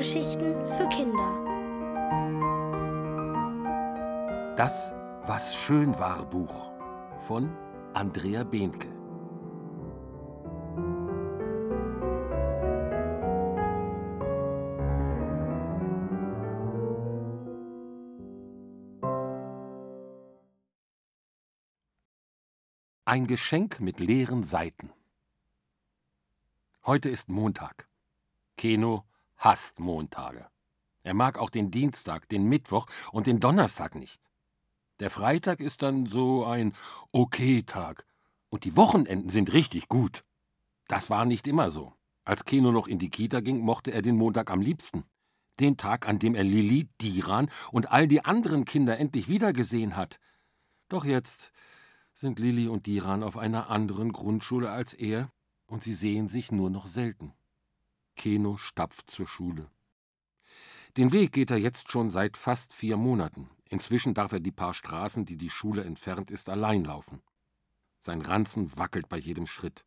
Hörgeschichten 0.00 0.54
für 0.66 0.88
Kinder. 0.88 1.44
Das, 4.56 4.94
was 5.26 5.54
schön 5.54 5.98
war 5.98 6.24
Buch 6.24 6.72
von 7.20 7.54
Andrea 7.92 8.42
Behnke. 8.44 8.88
Ein 23.04 23.26
Geschenk 23.26 23.80
mit 23.80 24.00
leeren 24.00 24.44
Seiten. 24.44 24.94
Heute 26.86 27.10
ist 27.10 27.28
Montag. 27.28 27.86
Keno 28.56 29.09
hasst 29.40 29.80
Montage. 29.80 30.46
Er 31.02 31.14
mag 31.14 31.38
auch 31.38 31.50
den 31.50 31.70
Dienstag, 31.70 32.28
den 32.28 32.44
Mittwoch 32.44 32.86
und 33.10 33.26
den 33.26 33.40
Donnerstag 33.40 33.94
nicht. 33.94 34.30
Der 35.00 35.10
Freitag 35.10 35.60
ist 35.60 35.82
dann 35.82 36.06
so 36.06 36.44
ein 36.44 36.74
Okay-Tag. 37.10 38.04
Und 38.50 38.64
die 38.64 38.76
Wochenenden 38.76 39.30
sind 39.30 39.52
richtig 39.52 39.88
gut. 39.88 40.24
Das 40.88 41.08
war 41.08 41.24
nicht 41.24 41.46
immer 41.46 41.70
so. 41.70 41.94
Als 42.24 42.44
Keno 42.44 42.70
noch 42.70 42.86
in 42.86 42.98
die 42.98 43.08
Kita 43.08 43.40
ging, 43.40 43.60
mochte 43.60 43.92
er 43.92 44.02
den 44.02 44.16
Montag 44.16 44.50
am 44.50 44.60
liebsten. 44.60 45.04
Den 45.58 45.76
Tag, 45.76 46.06
an 46.06 46.18
dem 46.18 46.34
er 46.34 46.44
Lilly, 46.44 46.88
Diran 47.00 47.50
und 47.72 47.90
all 47.90 48.06
die 48.08 48.24
anderen 48.24 48.64
Kinder 48.64 48.98
endlich 48.98 49.28
wiedergesehen 49.28 49.96
hat. 49.96 50.20
Doch 50.88 51.04
jetzt 51.04 51.52
sind 52.12 52.38
Lilly 52.38 52.68
und 52.68 52.86
Diran 52.86 53.22
auf 53.22 53.38
einer 53.38 53.70
anderen 53.70 54.12
Grundschule 54.12 54.70
als 54.70 54.92
er 54.92 55.32
und 55.66 55.82
sie 55.82 55.94
sehen 55.94 56.28
sich 56.28 56.52
nur 56.52 56.68
noch 56.68 56.86
selten. 56.86 57.32
Keno 58.20 58.58
stapft 58.58 59.10
zur 59.10 59.26
Schule. 59.26 59.70
Den 60.98 61.10
Weg 61.10 61.32
geht 61.32 61.50
er 61.50 61.56
jetzt 61.56 61.90
schon 61.90 62.10
seit 62.10 62.36
fast 62.36 62.74
vier 62.74 62.98
Monaten. 62.98 63.48
Inzwischen 63.70 64.12
darf 64.12 64.32
er 64.32 64.40
die 64.40 64.52
paar 64.52 64.74
Straßen, 64.74 65.24
die 65.24 65.38
die 65.38 65.48
Schule 65.48 65.84
entfernt 65.84 66.30
ist, 66.30 66.50
allein 66.50 66.84
laufen. 66.84 67.22
Sein 68.02 68.20
Ranzen 68.20 68.76
wackelt 68.76 69.08
bei 69.08 69.16
jedem 69.16 69.46
Schritt. 69.46 69.86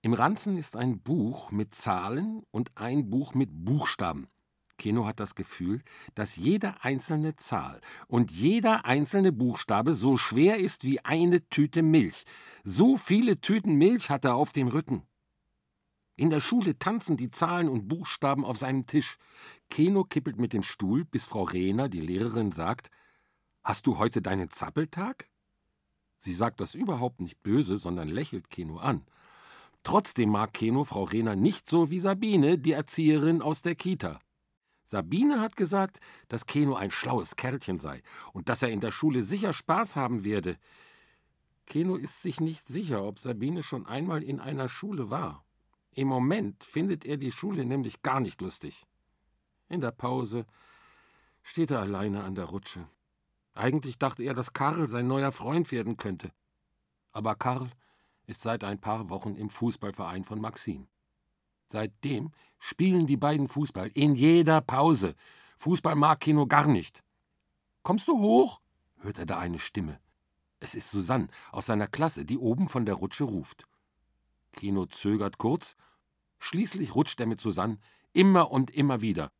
Im 0.00 0.14
Ranzen 0.14 0.56
ist 0.56 0.76
ein 0.76 1.02
Buch 1.02 1.50
mit 1.50 1.74
Zahlen 1.74 2.42
und 2.52 2.74
ein 2.78 3.10
Buch 3.10 3.34
mit 3.34 3.50
Buchstaben. 3.52 4.28
Keno 4.78 5.04
hat 5.04 5.20
das 5.20 5.34
Gefühl, 5.34 5.82
dass 6.14 6.36
jede 6.36 6.82
einzelne 6.82 7.36
Zahl 7.36 7.82
und 8.08 8.30
jeder 8.30 8.86
einzelne 8.86 9.30
Buchstabe 9.30 9.92
so 9.92 10.16
schwer 10.16 10.56
ist 10.56 10.84
wie 10.84 11.04
eine 11.04 11.46
Tüte 11.50 11.82
Milch. 11.82 12.24
So 12.64 12.96
viele 12.96 13.42
Tüten 13.42 13.74
Milch 13.74 14.08
hat 14.08 14.24
er 14.24 14.36
auf 14.36 14.54
dem 14.54 14.68
Rücken. 14.68 15.06
In 16.16 16.30
der 16.30 16.40
Schule 16.40 16.78
tanzen 16.78 17.16
die 17.16 17.30
Zahlen 17.30 17.68
und 17.68 17.88
Buchstaben 17.88 18.44
auf 18.44 18.58
seinem 18.58 18.86
Tisch. 18.86 19.16
Keno 19.70 20.04
kippelt 20.04 20.38
mit 20.38 20.52
dem 20.52 20.62
Stuhl, 20.62 21.04
bis 21.04 21.24
Frau 21.24 21.44
Rehner, 21.44 21.88
die 21.88 22.00
Lehrerin, 22.00 22.52
sagt: 22.52 22.90
Hast 23.62 23.86
du 23.86 23.98
heute 23.98 24.20
deinen 24.20 24.50
Zappeltag? 24.50 25.28
Sie 26.16 26.34
sagt 26.34 26.60
das 26.60 26.74
überhaupt 26.74 27.20
nicht 27.20 27.42
böse, 27.42 27.78
sondern 27.78 28.08
lächelt 28.08 28.50
Keno 28.50 28.78
an. 28.78 29.06
Trotzdem 29.82 30.30
mag 30.30 30.52
Keno 30.52 30.84
Frau 30.84 31.04
Rehner 31.04 31.36
nicht 31.36 31.68
so 31.68 31.90
wie 31.90 32.00
Sabine, 32.00 32.58
die 32.58 32.72
Erzieherin 32.72 33.40
aus 33.40 33.62
der 33.62 33.74
Kita. 33.74 34.20
Sabine 34.84 35.40
hat 35.40 35.56
gesagt, 35.56 36.00
dass 36.28 36.46
Keno 36.46 36.74
ein 36.74 36.90
schlaues 36.90 37.36
Kerlchen 37.36 37.78
sei 37.78 38.02
und 38.32 38.48
dass 38.48 38.62
er 38.62 38.70
in 38.70 38.80
der 38.80 38.90
Schule 38.90 39.24
sicher 39.24 39.52
Spaß 39.52 39.96
haben 39.96 40.24
werde. 40.24 40.58
Keno 41.66 41.94
ist 41.94 42.22
sich 42.22 42.40
nicht 42.40 42.66
sicher, 42.66 43.04
ob 43.04 43.18
Sabine 43.18 43.62
schon 43.62 43.86
einmal 43.86 44.22
in 44.22 44.40
einer 44.40 44.68
Schule 44.68 45.08
war. 45.08 45.44
Im 45.92 46.08
Moment 46.08 46.64
findet 46.64 47.04
er 47.04 47.16
die 47.16 47.32
Schule 47.32 47.64
nämlich 47.64 48.02
gar 48.02 48.20
nicht 48.20 48.40
lustig. 48.40 48.86
In 49.68 49.80
der 49.80 49.90
Pause 49.90 50.46
steht 51.42 51.70
er 51.70 51.80
alleine 51.80 52.22
an 52.24 52.34
der 52.34 52.46
Rutsche. 52.46 52.86
Eigentlich 53.54 53.98
dachte 53.98 54.22
er, 54.22 54.34
dass 54.34 54.52
Karl 54.52 54.86
sein 54.86 55.08
neuer 55.08 55.32
Freund 55.32 55.70
werden 55.72 55.96
könnte. 55.96 56.30
Aber 57.12 57.34
Karl 57.34 57.70
ist 58.26 58.42
seit 58.42 58.62
ein 58.62 58.80
paar 58.80 59.10
Wochen 59.10 59.34
im 59.34 59.50
Fußballverein 59.50 60.24
von 60.24 60.40
Maxim. 60.40 60.86
Seitdem 61.68 62.32
spielen 62.58 63.06
die 63.06 63.16
beiden 63.16 63.48
Fußball 63.48 63.90
in 63.94 64.14
jeder 64.14 64.60
Pause. 64.60 65.14
Fußball 65.58 65.96
mag 65.96 66.20
Kino 66.20 66.46
gar 66.46 66.66
nicht. 66.66 67.02
Kommst 67.82 68.08
du 68.08 68.18
hoch? 68.18 68.60
hört 68.98 69.18
er 69.18 69.26
da 69.26 69.38
eine 69.38 69.58
Stimme. 69.58 69.98
Es 70.60 70.74
ist 70.74 70.90
Susanne 70.90 71.28
aus 71.52 71.66
seiner 71.66 71.86
Klasse, 71.86 72.24
die 72.24 72.38
oben 72.38 72.68
von 72.68 72.86
der 72.86 72.94
Rutsche 72.94 73.24
ruft. 73.24 73.66
Kino 74.52 74.86
zögert 74.86 75.38
kurz, 75.38 75.76
schließlich 76.38 76.94
rutscht 76.94 77.20
er 77.20 77.26
mit 77.26 77.40
Susanne 77.40 77.78
immer 78.12 78.50
und 78.50 78.70
immer 78.70 79.00
wieder. 79.00 79.32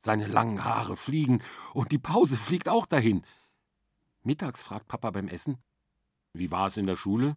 Seine 0.00 0.26
langen 0.26 0.64
Haare 0.64 0.96
fliegen 0.96 1.42
und 1.74 1.92
die 1.92 1.98
Pause 1.98 2.36
fliegt 2.36 2.68
auch 2.68 2.86
dahin. 2.86 3.24
Mittags 4.22 4.62
fragt 4.62 4.88
Papa 4.88 5.10
beim 5.10 5.28
Essen: 5.28 5.58
Wie 6.32 6.50
war 6.50 6.68
es 6.68 6.76
in 6.76 6.86
der 6.86 6.96
Schule? 6.96 7.36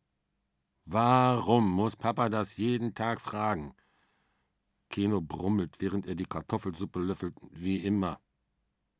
Warum 0.85 1.71
muss 1.71 1.95
Papa 1.95 2.29
das 2.29 2.57
jeden 2.57 2.93
Tag 2.93 3.21
fragen? 3.21 3.75
Keno 4.89 5.21
brummelt, 5.21 5.77
während 5.79 6.05
er 6.05 6.15
die 6.15 6.25
Kartoffelsuppe 6.25 6.99
löffelt, 6.99 7.35
wie 7.51 7.77
immer. 7.77 8.19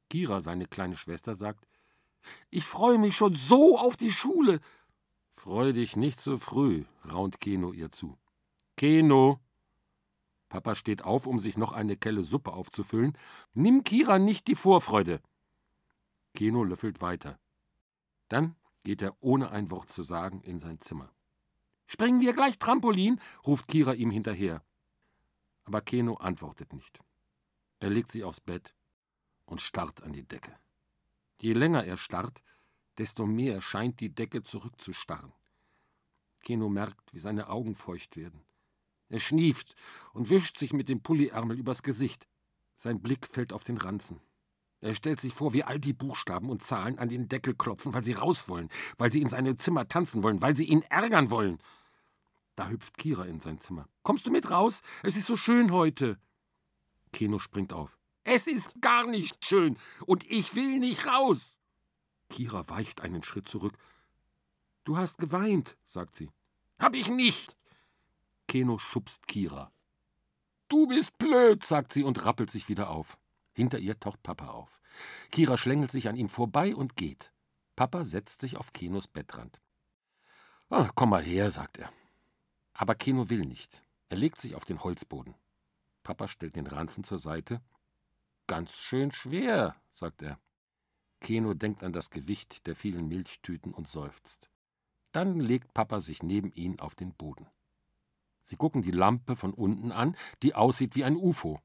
Kira, 0.09 0.41
seine 0.41 0.65
kleine 0.65 0.95
Schwester, 0.95 1.35
sagt: 1.35 1.67
Ich 2.49 2.65
freue 2.65 2.97
mich 2.97 3.15
schon 3.15 3.35
so 3.35 3.77
auf 3.77 3.97
die 3.97 4.11
Schule. 4.11 4.59
Freu 5.35 5.73
dich 5.73 5.95
nicht 5.95 6.21
so 6.21 6.37
früh, 6.37 6.85
raunt 7.11 7.39
Keno 7.39 7.73
ihr 7.73 7.91
zu. 7.91 8.17
Keno! 8.77 9.39
Papa 10.49 10.75
steht 10.75 11.03
auf, 11.03 11.27
um 11.27 11.39
sich 11.39 11.57
noch 11.57 11.71
eine 11.71 11.95
Kelle 11.95 12.23
Suppe 12.23 12.51
aufzufüllen. 12.51 13.17
Nimm 13.53 13.83
Kira 13.83 14.19
nicht 14.19 14.47
die 14.47 14.55
Vorfreude. 14.55 15.21
Keno 16.33 16.63
löffelt 16.63 17.01
weiter. 17.01 17.39
Dann 18.27 18.55
geht 18.83 19.01
er 19.01 19.15
ohne 19.21 19.51
ein 19.51 19.71
Wort 19.71 19.91
zu 19.91 20.03
sagen 20.03 20.41
in 20.41 20.59
sein 20.59 20.81
Zimmer. 20.81 21.13
Springen 21.87 22.21
wir 22.21 22.33
gleich 22.33 22.59
Trampolin? 22.59 23.19
ruft 23.45 23.67
Kira 23.67 23.93
ihm 23.93 24.11
hinterher. 24.11 24.63
Aber 25.63 25.81
Keno 25.81 26.15
antwortet 26.15 26.73
nicht. 26.73 26.99
Er 27.79 27.89
legt 27.89 28.11
sich 28.11 28.23
aufs 28.23 28.41
Bett 28.41 28.75
und 29.45 29.61
starrt 29.61 30.03
an 30.03 30.13
die 30.13 30.27
Decke. 30.27 30.57
Je 31.41 31.53
länger 31.53 31.85
er 31.85 31.97
starrt, 31.97 32.41
desto 32.97 33.25
mehr 33.25 33.61
scheint 33.61 33.99
die 33.99 34.13
Decke 34.13 34.43
zurückzustarren. 34.43 35.33
Keno 36.41 36.69
merkt, 36.69 37.13
wie 37.13 37.19
seine 37.19 37.49
Augen 37.49 37.75
feucht 37.75 38.17
werden. 38.17 38.43
Er 39.11 39.19
schnieft 39.19 39.75
und 40.13 40.29
wischt 40.29 40.57
sich 40.57 40.71
mit 40.71 40.87
dem 40.87 41.01
Pulliärmel 41.01 41.59
übers 41.59 41.83
Gesicht. 41.83 42.29
Sein 42.75 43.01
Blick 43.01 43.27
fällt 43.27 43.51
auf 43.51 43.65
den 43.65 43.77
Ranzen. 43.77 44.21
Er 44.79 44.95
stellt 44.95 45.19
sich 45.19 45.33
vor, 45.33 45.51
wie 45.51 45.65
all 45.65 45.79
die 45.79 45.91
Buchstaben 45.91 46.49
und 46.49 46.63
Zahlen 46.63 46.97
an 46.97 47.09
den 47.09 47.27
Deckel 47.27 47.53
klopfen, 47.53 47.93
weil 47.93 48.05
sie 48.05 48.13
raus 48.13 48.47
wollen, 48.47 48.69
weil 48.97 49.11
sie 49.11 49.21
in 49.21 49.27
seinem 49.27 49.59
Zimmer 49.59 49.87
tanzen 49.89 50.23
wollen, 50.23 50.39
weil 50.39 50.55
sie 50.55 50.63
ihn 50.63 50.81
ärgern 50.83 51.29
wollen. 51.29 51.59
Da 52.55 52.69
hüpft 52.69 52.97
Kira 52.97 53.25
in 53.25 53.39
sein 53.39 53.59
Zimmer. 53.59 53.89
Kommst 54.01 54.25
du 54.25 54.31
mit 54.31 54.49
raus? 54.49 54.81
Es 55.03 55.17
ist 55.17 55.27
so 55.27 55.35
schön 55.35 55.73
heute. 55.73 56.17
Keno 57.11 57.37
springt 57.37 57.73
auf. 57.73 57.99
Es 58.23 58.47
ist 58.47 58.81
gar 58.81 59.07
nicht 59.07 59.43
schön 59.43 59.77
und 60.05 60.23
ich 60.31 60.55
will 60.55 60.79
nicht 60.79 61.05
raus. 61.05 61.39
Kira 62.29 62.69
weicht 62.69 63.01
einen 63.01 63.23
Schritt 63.23 63.49
zurück. 63.49 63.77
Du 64.85 64.95
hast 64.95 65.17
geweint, 65.17 65.77
sagt 65.85 66.15
sie. 66.15 66.31
Hab 66.79 66.95
ich 66.95 67.09
nicht. 67.09 67.57
Keno 68.51 68.77
schubst 68.79 69.29
Kira. 69.29 69.71
Du 70.67 70.85
bist 70.85 71.17
blöd, 71.17 71.65
sagt 71.65 71.93
sie 71.93 72.03
und 72.03 72.25
rappelt 72.25 72.51
sich 72.51 72.67
wieder 72.67 72.89
auf. 72.89 73.17
Hinter 73.53 73.79
ihr 73.79 73.97
taucht 73.97 74.21
Papa 74.23 74.47
auf. 74.47 74.81
Kira 75.31 75.55
schlängelt 75.55 75.89
sich 75.89 76.09
an 76.09 76.17
ihm 76.17 76.27
vorbei 76.27 76.75
und 76.75 76.97
geht. 76.97 77.31
Papa 77.77 78.03
setzt 78.03 78.41
sich 78.41 78.57
auf 78.57 78.73
Kenos 78.73 79.07
Bettrand. 79.07 79.61
Oh, 80.69 80.85
komm 80.95 81.11
mal 81.11 81.23
her, 81.23 81.49
sagt 81.49 81.77
er. 81.77 81.93
Aber 82.73 82.93
Keno 82.93 83.29
will 83.29 83.45
nicht. 83.45 83.85
Er 84.09 84.17
legt 84.17 84.41
sich 84.41 84.53
auf 84.55 84.65
den 84.65 84.83
Holzboden. 84.83 85.33
Papa 86.03 86.27
stellt 86.27 86.57
den 86.57 86.67
Ranzen 86.67 87.05
zur 87.05 87.19
Seite. 87.19 87.61
Ganz 88.47 88.73
schön 88.73 89.13
schwer, 89.13 89.77
sagt 89.89 90.23
er. 90.23 90.37
Keno 91.21 91.53
denkt 91.53 91.85
an 91.85 91.93
das 91.93 92.09
Gewicht 92.09 92.67
der 92.67 92.75
vielen 92.75 93.07
Milchtüten 93.07 93.73
und 93.73 93.87
seufzt. 93.87 94.49
Dann 95.13 95.39
legt 95.39 95.73
Papa 95.73 96.01
sich 96.01 96.21
neben 96.21 96.51
ihn 96.51 96.81
auf 96.81 96.95
den 96.95 97.13
Boden. 97.13 97.47
Sie 98.41 98.55
gucken 98.55 98.81
die 98.81 98.91
Lampe 98.91 99.35
von 99.35 99.53
unten 99.53 99.91
an, 99.91 100.15
die 100.43 100.55
aussieht 100.55 100.95
wie 100.95 101.03
ein 101.03 101.15
UFO. 101.15 101.59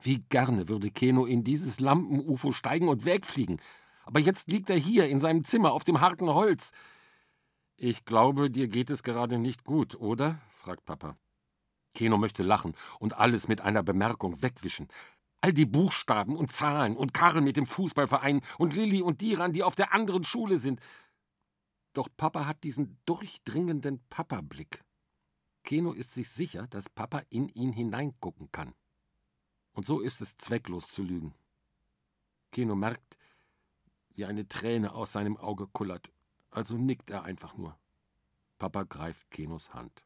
Wie 0.00 0.18
gerne 0.28 0.68
würde 0.68 0.90
Keno 0.90 1.26
in 1.26 1.44
dieses 1.44 1.80
Lampen-UFO 1.80 2.52
steigen 2.52 2.88
und 2.88 3.04
wegfliegen. 3.04 3.60
Aber 4.04 4.20
jetzt 4.20 4.50
liegt 4.50 4.70
er 4.70 4.76
hier 4.76 5.08
in 5.08 5.20
seinem 5.20 5.44
Zimmer 5.44 5.72
auf 5.72 5.84
dem 5.84 6.00
harten 6.00 6.28
Holz. 6.28 6.72
Ich 7.76 8.04
glaube, 8.04 8.50
dir 8.50 8.68
geht 8.68 8.90
es 8.90 9.02
gerade 9.02 9.38
nicht 9.38 9.64
gut, 9.64 9.94
oder? 9.94 10.40
fragt 10.56 10.84
Papa. 10.84 11.16
Keno 11.94 12.18
möchte 12.18 12.42
lachen 12.42 12.74
und 12.98 13.16
alles 13.16 13.48
mit 13.48 13.60
einer 13.60 13.82
Bemerkung 13.82 14.42
wegwischen. 14.42 14.88
All 15.40 15.52
die 15.52 15.66
Buchstaben 15.66 16.36
und 16.36 16.52
Zahlen 16.52 16.96
und 16.96 17.14
Karl 17.14 17.40
mit 17.40 17.56
dem 17.56 17.66
Fußballverein 17.66 18.42
und 18.58 18.74
Lilly 18.74 19.02
und 19.02 19.20
Diran, 19.20 19.52
die 19.52 19.62
auf 19.62 19.74
der 19.74 19.94
anderen 19.94 20.24
Schule 20.24 20.58
sind. 20.58 20.80
Doch 21.94 22.08
Papa 22.16 22.46
hat 22.46 22.62
diesen 22.62 22.98
durchdringenden 23.06 24.04
Papa-Blick. 24.08 24.84
Keno 25.64 25.92
ist 25.92 26.12
sich 26.12 26.28
sicher, 26.30 26.66
dass 26.68 26.88
Papa 26.88 27.22
in 27.30 27.48
ihn 27.48 27.72
hineingucken 27.72 28.50
kann. 28.50 28.74
Und 29.72 29.86
so 29.86 30.00
ist 30.00 30.20
es 30.20 30.36
zwecklos 30.36 30.88
zu 30.88 31.02
lügen. 31.02 31.34
Keno 32.52 32.74
merkt, 32.74 33.16
wie 34.14 34.24
eine 34.24 34.48
Träne 34.48 34.94
aus 34.94 35.12
seinem 35.12 35.36
Auge 35.36 35.66
kullert, 35.68 36.10
also 36.50 36.76
nickt 36.76 37.10
er 37.10 37.22
einfach 37.22 37.56
nur. 37.56 37.78
Papa 38.58 38.82
greift 38.82 39.30
Kenos 39.30 39.72
Hand. 39.72 40.04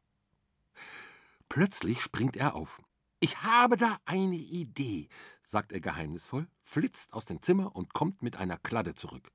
Plötzlich 1.48 2.00
springt 2.00 2.36
er 2.36 2.54
auf. 2.54 2.82
Ich 3.20 3.42
habe 3.42 3.76
da 3.76 3.98
eine 4.04 4.36
Idee, 4.36 5.08
sagt 5.42 5.72
er 5.72 5.80
geheimnisvoll, 5.80 6.46
flitzt 6.62 7.12
aus 7.12 7.24
dem 7.24 7.42
Zimmer 7.42 7.74
und 7.74 7.94
kommt 7.94 8.22
mit 8.22 8.36
einer 8.36 8.58
Kladde 8.58 8.94
zurück. 8.94 9.32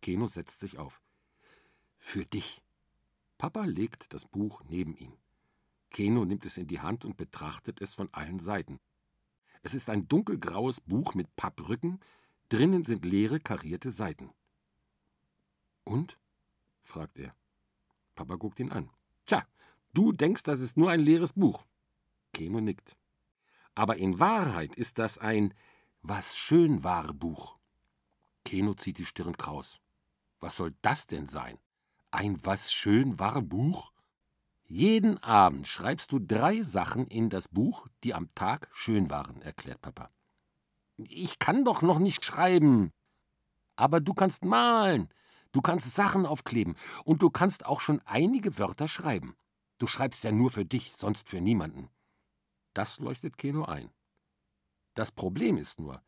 Keno 0.00 0.28
setzt 0.28 0.60
sich 0.60 0.78
auf. 0.78 1.02
Für 1.98 2.24
dich. 2.24 2.62
Papa 3.36 3.64
legt 3.64 4.14
das 4.14 4.24
Buch 4.24 4.62
neben 4.68 4.96
ihn. 4.96 5.16
Keno 5.90 6.24
nimmt 6.24 6.44
es 6.46 6.56
in 6.56 6.66
die 6.66 6.80
Hand 6.80 7.04
und 7.04 7.16
betrachtet 7.16 7.80
es 7.80 7.94
von 7.94 8.08
allen 8.12 8.38
Seiten. 8.38 8.80
Es 9.62 9.74
ist 9.74 9.90
ein 9.90 10.08
dunkelgraues 10.08 10.80
Buch 10.80 11.14
mit 11.14 11.34
Papprücken, 11.36 12.00
drinnen 12.48 12.84
sind 12.84 13.04
leere 13.04 13.40
karierte 13.40 13.90
Seiten. 13.90 14.30
Und? 15.84 16.18
fragt 16.82 17.18
er. 17.18 17.34
Papa 18.14 18.36
guckt 18.36 18.60
ihn 18.60 18.70
an. 18.70 18.90
Tja, 19.26 19.46
du 19.92 20.12
denkst, 20.12 20.42
das 20.44 20.60
ist 20.60 20.76
nur 20.76 20.90
ein 20.90 21.00
leeres 21.00 21.32
Buch. 21.32 21.66
Keno 22.32 22.60
nickt. 22.60 22.96
Aber 23.74 23.96
in 23.96 24.18
Wahrheit 24.18 24.76
ist 24.76 24.98
das 24.98 25.18
ein 25.18 25.54
was 26.02 26.36
schön 26.36 26.82
war 26.82 27.12
Buch. 27.12 27.58
Keno 28.44 28.74
zieht 28.74 28.98
die 28.98 29.04
Stirn 29.04 29.36
kraus. 29.36 29.80
Was 30.38 30.56
soll 30.56 30.74
das 30.80 31.06
denn 31.06 31.26
sein? 31.26 31.58
Ein 32.10 32.44
was 32.44 32.72
schön 32.72 33.18
war 33.18 33.42
Buch? 33.42 33.92
Jeden 34.72 35.20
Abend 35.20 35.66
schreibst 35.66 36.12
du 36.12 36.20
drei 36.20 36.62
Sachen 36.62 37.08
in 37.08 37.28
das 37.28 37.48
Buch, 37.48 37.88
die 38.04 38.14
am 38.14 38.32
Tag 38.36 38.68
schön 38.72 39.10
waren, 39.10 39.42
erklärt 39.42 39.82
Papa. 39.82 40.12
Ich 40.96 41.40
kann 41.40 41.64
doch 41.64 41.82
noch 41.82 41.98
nicht 41.98 42.24
schreiben. 42.24 42.92
Aber 43.74 43.98
du 43.98 44.14
kannst 44.14 44.44
malen, 44.44 45.08
du 45.50 45.60
kannst 45.60 45.96
Sachen 45.96 46.24
aufkleben 46.24 46.76
und 47.04 47.20
du 47.20 47.30
kannst 47.30 47.66
auch 47.66 47.80
schon 47.80 48.00
einige 48.04 48.60
Wörter 48.60 48.86
schreiben. 48.86 49.36
Du 49.78 49.88
schreibst 49.88 50.22
ja 50.22 50.30
nur 50.30 50.50
für 50.50 50.64
dich, 50.64 50.92
sonst 50.92 51.28
für 51.28 51.40
niemanden. 51.40 51.88
Das 52.72 53.00
leuchtet 53.00 53.38
Keno 53.38 53.64
ein. 53.64 53.90
Das 54.94 55.10
Problem 55.10 55.56
ist 55.56 55.80
nur, 55.80 56.00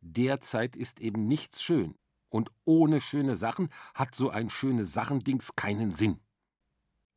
derzeit 0.00 0.74
ist 0.74 0.98
eben 0.98 1.28
nichts 1.28 1.62
schön, 1.62 1.94
und 2.28 2.50
ohne 2.64 3.00
schöne 3.00 3.36
Sachen 3.36 3.68
hat 3.94 4.16
so 4.16 4.30
ein 4.30 4.50
schöne 4.50 4.84
Sachendings 4.84 5.54
keinen 5.54 5.92
Sinn. 5.92 6.18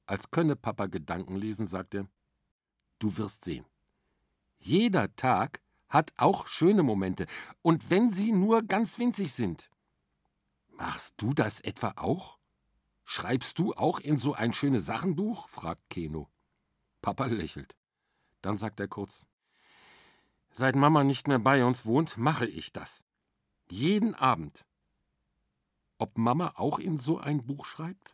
Als 0.06 0.32
könne 0.32 0.56
Papa 0.56 0.88
Gedanken 0.88 1.36
lesen, 1.36 1.68
sagt 1.68 1.96
er, 1.96 2.08
du 3.00 3.18
wirst 3.18 3.46
sehen. 3.46 3.66
Jeder 4.58 5.16
Tag 5.16 5.62
hat 5.88 6.14
auch 6.18 6.48
schöne 6.48 6.84
Momente, 6.84 7.28
und 7.62 7.90
wenn 7.90 8.12
sie 8.12 8.32
nur 8.32 8.64
ganz 8.64 8.98
winzig 8.98 9.34
sind. 9.34 9.70
Machst 10.70 11.14
du 11.18 11.34
das 11.34 11.60
etwa 11.62 11.94
auch? 11.98 12.40
Schreibst 13.04 13.60
du 13.60 13.74
auch 13.74 14.00
in 14.00 14.18
so 14.18 14.34
ein 14.34 14.54
schönes 14.54 14.86
Sachenbuch? 14.86 15.48
fragt 15.50 15.90
Keno. 15.90 16.30
Papa 17.02 17.26
lächelt. 17.26 17.76
Dann 18.42 18.58
sagt 18.58 18.80
er 18.80 18.88
kurz: 18.88 19.28
Seit 20.52 20.76
Mama 20.76 21.04
nicht 21.04 21.28
mehr 21.28 21.40
bei 21.40 21.64
uns 21.64 21.86
wohnt, 21.86 22.18
mache 22.18 22.46
ich 22.46 22.72
das. 22.72 23.06
Jeden 23.70 24.16
Abend. 24.16 24.66
Ob 25.98 26.18
Mama 26.18 26.54
auch 26.56 26.80
in 26.80 27.00
so 27.00 27.20
ein 27.20 27.46
Buch 27.46 27.66
schreibt? 27.66 28.13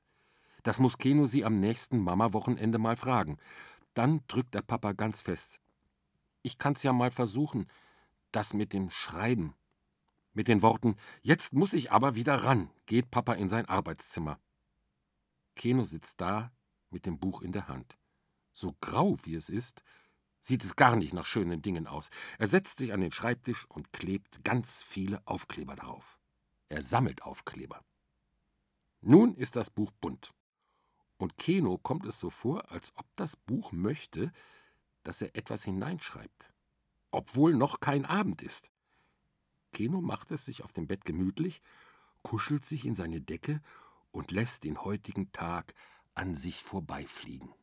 Das 0.70 0.78
muss 0.78 1.00
Keno 1.00 1.26
sie 1.26 1.46
am 1.46 1.60
nächsten 1.60 1.98
Mama-Wochenende 1.98 2.78
mal 2.78 2.96
fragen. 2.96 3.40
Dann 3.96 4.22
drückt 4.28 4.54
der 4.54 4.62
Papa 4.62 4.92
ganz 4.92 5.20
fest. 5.20 5.60
Ich 6.44 6.60
kann's 6.60 6.84
ja 6.84 6.94
mal 6.94 7.10
versuchen, 7.10 7.66
das 8.32 8.54
mit 8.54 8.72
dem 8.72 8.92
Schreiben. 8.92 9.56
Mit 10.32 10.48
den 10.48 10.62
Worten, 10.62 10.96
jetzt 11.24 11.54
muss 11.54 11.74
ich 11.74 11.92
aber 11.92 12.14
wieder 12.14 12.44
ran, 12.44 12.70
geht 12.86 13.10
Papa 13.10 13.34
in 13.34 13.50
sein 13.50 13.66
Arbeitszimmer. 13.66 14.40
Keno 15.56 15.86
sitzt 15.86 16.22
da 16.22 16.52
mit 16.92 17.08
dem 17.08 17.18
Buch 17.18 17.42
in 17.42 17.52
der 17.52 17.68
Hand. 17.68 17.98
So 18.52 18.76
grau 18.80 19.18
wie 19.24 19.34
es 19.34 19.50
ist, 19.50 19.82
sieht 20.40 20.64
es 20.64 20.76
gar 20.76 20.96
nicht 20.96 21.16
nach 21.16 21.26
schönen 21.26 21.64
Dingen 21.64 21.88
aus. 21.88 22.12
Er 22.38 22.46
setzt 22.46 22.78
sich 22.78 22.94
an 22.94 23.02
den 23.02 23.12
Schreibtisch 23.12 23.66
und 23.70 23.92
klebt 23.92 24.44
ganz 24.44 24.84
viele 24.84 25.26
Aufkleber 25.26 25.76
darauf. 25.76 26.20
Er 26.68 26.84
sammelt 26.84 27.24
Aufkleber. 27.24 27.84
Nun 29.02 29.34
ist 29.34 29.56
das 29.56 29.72
Buch 29.72 29.90
bunt. 30.00 30.32
Und 31.20 31.38
Keno 31.38 31.78
kommt 31.78 32.06
es 32.06 32.18
so 32.20 32.30
vor, 32.30 32.72
als 32.72 32.94
ob 32.96 33.06
das 33.18 33.36
Buch 33.36 33.74
möchte, 33.74 34.32
dass 35.04 35.22
er 35.22 35.36
etwas 35.36 35.66
hineinschreibt. 35.66 36.54
Obwohl 37.12 37.54
noch 37.54 37.82
kein 37.82 38.06
Abend 38.06 38.42
ist. 38.42 38.72
Keno 39.74 40.02
macht 40.02 40.32
es 40.32 40.46
sich 40.46 40.64
auf 40.64 40.72
dem 40.72 40.88
Bett 40.88 41.04
gemütlich, 41.04 41.62
kuschelt 42.24 42.66
sich 42.66 42.86
in 42.86 42.96
seine 42.96 43.20
Decke 43.20 43.62
und 44.12 44.32
lässt 44.32 44.64
den 44.64 44.84
heutigen 44.84 45.32
Tag 45.34 45.74
an 46.16 46.36
sich 46.36 46.64
vorbeifliegen. 46.64 47.54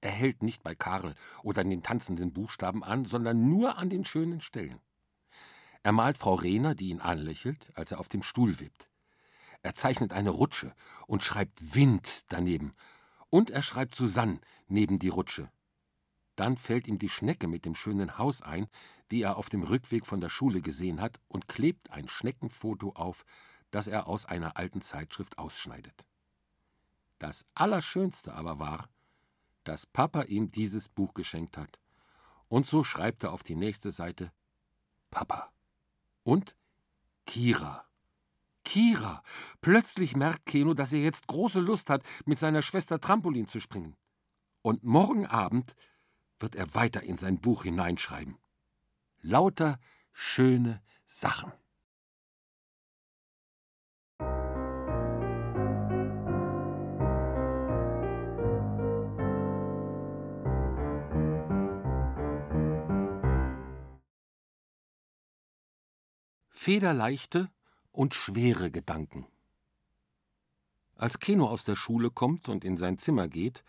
Er 0.00 0.10
hält 0.10 0.42
nicht 0.42 0.62
bei 0.62 0.74
Karl 0.74 1.14
oder 1.42 1.60
an 1.60 1.70
den 1.70 1.82
tanzenden 1.82 2.32
Buchstaben 2.32 2.82
an, 2.82 3.04
sondern 3.04 3.48
nur 3.48 3.76
an 3.76 3.90
den 3.90 4.04
schönen 4.04 4.40
Stellen. 4.40 4.80
Er 5.82 5.92
malt 5.92 6.16
Frau 6.16 6.34
Rehner, 6.34 6.74
die 6.74 6.88
ihn 6.88 7.00
anlächelt, 7.00 7.70
als 7.74 7.92
er 7.92 8.00
auf 8.00 8.08
dem 8.08 8.22
Stuhl 8.22 8.60
wippt. 8.60 8.88
Er 9.66 9.74
zeichnet 9.74 10.12
eine 10.12 10.30
Rutsche 10.30 10.72
und 11.08 11.24
schreibt 11.24 11.74
Wind 11.74 12.30
daneben. 12.32 12.72
Und 13.30 13.50
er 13.50 13.64
schreibt 13.64 13.96
Susanne 13.96 14.40
neben 14.68 15.00
die 15.00 15.08
Rutsche. 15.08 15.50
Dann 16.36 16.56
fällt 16.56 16.86
ihm 16.86 17.00
die 17.00 17.08
Schnecke 17.08 17.48
mit 17.48 17.64
dem 17.64 17.74
schönen 17.74 18.16
Haus 18.16 18.42
ein, 18.42 18.68
die 19.10 19.22
er 19.22 19.36
auf 19.36 19.48
dem 19.50 19.64
Rückweg 19.64 20.06
von 20.06 20.20
der 20.20 20.28
Schule 20.28 20.60
gesehen 20.60 21.00
hat, 21.00 21.18
und 21.26 21.48
klebt 21.48 21.90
ein 21.90 22.08
Schneckenfoto 22.08 22.92
auf, 22.92 23.24
das 23.72 23.88
er 23.88 24.06
aus 24.06 24.24
einer 24.24 24.56
alten 24.56 24.82
Zeitschrift 24.82 25.36
ausschneidet. 25.36 26.06
Das 27.18 27.44
Allerschönste 27.54 28.34
aber 28.34 28.60
war, 28.60 28.88
dass 29.64 29.84
Papa 29.84 30.22
ihm 30.22 30.52
dieses 30.52 30.88
Buch 30.88 31.12
geschenkt 31.12 31.56
hat. 31.56 31.80
Und 32.46 32.66
so 32.66 32.84
schreibt 32.84 33.24
er 33.24 33.32
auf 33.32 33.42
die 33.42 33.56
nächste 33.56 33.90
Seite 33.90 34.30
Papa. 35.10 35.50
Und 36.22 36.54
Kira. 37.26 37.85
Kira. 38.66 39.22
Plötzlich 39.60 40.16
merkt 40.16 40.44
Keno, 40.44 40.74
dass 40.74 40.92
er 40.92 41.00
jetzt 41.00 41.28
große 41.28 41.60
Lust 41.60 41.88
hat, 41.88 42.02
mit 42.24 42.38
seiner 42.38 42.62
Schwester 42.62 43.00
Trampolin 43.00 43.46
zu 43.46 43.60
springen. 43.60 43.96
Und 44.60 44.82
morgen 44.82 45.24
Abend 45.24 45.76
wird 46.40 46.56
er 46.56 46.74
weiter 46.74 47.04
in 47.04 47.16
sein 47.16 47.38
Buch 47.38 47.62
hineinschreiben. 47.62 48.36
Lauter 49.22 49.78
schöne 50.12 50.82
Sachen. 51.06 51.52
federleichte 66.66 67.48
und 67.96 68.14
schwere 68.14 68.70
Gedanken. 68.70 69.26
Als 70.96 71.18
Keno 71.18 71.48
aus 71.48 71.64
der 71.64 71.76
Schule 71.76 72.10
kommt 72.10 72.48
und 72.48 72.64
in 72.64 72.76
sein 72.76 72.98
Zimmer 72.98 73.28
geht, 73.28 73.64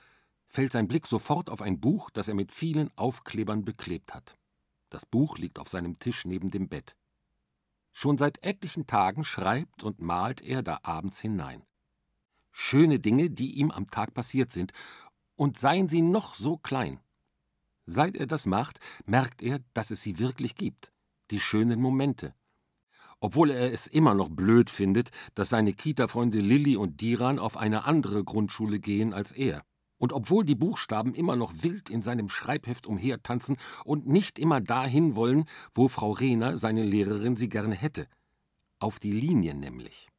fällt 0.46 0.72
sein 0.72 0.88
Blick 0.88 1.08
sofort 1.08 1.50
auf 1.50 1.62
ein 1.62 1.80
Buch, 1.80 2.10
das 2.10 2.28
er 2.28 2.36
mit 2.36 2.52
vielen 2.52 2.96
Aufklebern 2.98 3.66
beklebt 3.66 4.14
hat. 4.14 4.38
Das 4.90 5.06
Buch 5.06 5.38
liegt 5.38 5.60
auf 5.60 5.68
seinem 5.68 6.00
Tisch 6.00 6.26
neben 6.26 6.52
dem 6.52 6.70
Bett. 6.70 6.96
Schon 7.92 8.18
seit 8.18 8.44
etlichen 8.44 8.86
Tagen 8.86 9.26
schreibt 9.26 9.84
und 9.84 10.00
malt 10.00 10.42
er 10.42 10.62
da 10.62 10.80
abends 10.84 11.20
hinein. 11.20 11.64
Schöne 12.52 13.00
Dinge, 13.00 13.30
die 13.30 13.56
ihm 13.56 13.72
am 13.72 13.90
Tag 13.90 14.14
passiert 14.14 14.52
sind, 14.52 14.72
und 15.36 15.58
seien 15.58 15.88
sie 15.88 16.02
noch 16.02 16.36
so 16.36 16.58
klein. 16.58 17.00
Seit 17.86 18.18
er 18.18 18.28
das 18.28 18.46
macht, 18.46 18.80
merkt 19.06 19.42
er, 19.42 19.60
dass 19.74 19.92
es 19.92 20.02
sie 20.02 20.20
wirklich 20.20 20.56
gibt, 20.56 20.92
die 21.32 21.40
schönen 21.40 21.82
Momente, 21.82 22.34
obwohl 23.20 23.52
er 23.52 23.74
es 23.74 23.88
immer 23.88 24.14
noch 24.14 24.30
blöd 24.30 24.70
findet, 24.70 25.10
dass 25.36 25.50
seine 25.50 25.74
Kita-Freunde 25.74 26.40
Lilly 26.40 26.76
und 26.76 27.02
Diran 27.02 27.40
auf 27.40 27.58
eine 27.58 27.86
andere 27.86 28.24
Grundschule 28.24 28.80
gehen 28.80 29.14
als 29.14 29.32
er. 29.32 29.64
Und 29.98 30.14
obwohl 30.14 30.46
die 30.46 30.56
Buchstaben 30.56 31.16
immer 31.16 31.36
noch 31.36 31.64
wild 31.64 31.90
in 31.90 32.04
seinem 32.04 32.30
Schreibheft 32.30 32.86
umhertanzen 32.86 33.58
und 33.84 34.06
nicht 34.06 34.38
immer 34.38 34.62
dahin 34.62 35.16
wollen, 35.16 35.46
wo 35.74 35.88
Frau 35.88 36.12
Rehner, 36.12 36.58
seine 36.58 36.84
Lehrerin, 36.84 37.36
sie 37.36 37.50
gerne 37.50 37.76
hätte. 37.76 38.08
Auf 38.80 39.00
die 39.00 39.12
Linie 39.12 39.56
nämlich. 39.56 40.10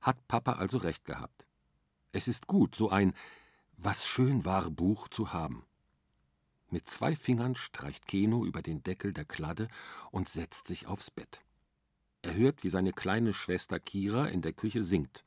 Hat 0.00 0.26
Papa 0.26 0.54
also 0.54 0.78
recht 0.78 1.04
gehabt. 1.04 1.46
Es 2.10 2.26
ist 2.26 2.48
gut, 2.48 2.74
so 2.74 2.90
ein 2.90 3.14
Was 3.76 4.06
schön 4.06 4.44
war 4.44 4.68
Buch 4.68 5.08
zu 5.08 5.32
haben. 5.32 5.64
Mit 6.68 6.90
zwei 6.90 7.14
Fingern 7.14 7.54
streicht 7.54 8.08
Keno 8.08 8.44
über 8.44 8.62
den 8.62 8.82
Deckel 8.82 9.12
der 9.12 9.24
Kladde 9.24 9.68
und 10.10 10.28
setzt 10.28 10.66
sich 10.66 10.86
aufs 10.86 11.10
Bett. 11.10 11.44
Er 12.22 12.34
hört, 12.34 12.62
wie 12.62 12.68
seine 12.68 12.92
kleine 12.92 13.34
Schwester 13.34 13.80
Kira 13.80 14.26
in 14.26 14.42
der 14.42 14.52
Küche 14.52 14.82
singt. 14.82 15.24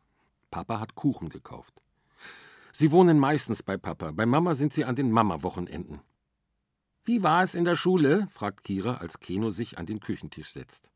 Papa 0.50 0.80
hat 0.80 0.96
Kuchen 0.96 1.30
gekauft. 1.30 1.82
Sie 2.72 2.92
wohnen 2.92 3.20
meistens 3.20 3.64
bei 3.64 3.78
Papa. 3.78 4.12
Bei 4.12 4.26
Mama 4.26 4.56
sind 4.56 4.74
sie 4.74 4.86
an 4.86 4.96
den 4.96 5.12
Mama-Wochenenden. 5.12 6.02
Wie 7.04 7.22
war 7.22 7.44
es 7.44 7.54
in 7.54 7.66
der 7.66 7.76
Schule? 7.76 8.28
fragt 8.32 8.64
Kira, 8.64 8.96
als 8.96 9.20
Keno 9.20 9.52
sich 9.52 9.78
an 9.78 9.86
den 9.86 10.00
Küchentisch 10.00 10.52
setzt. 10.52 10.90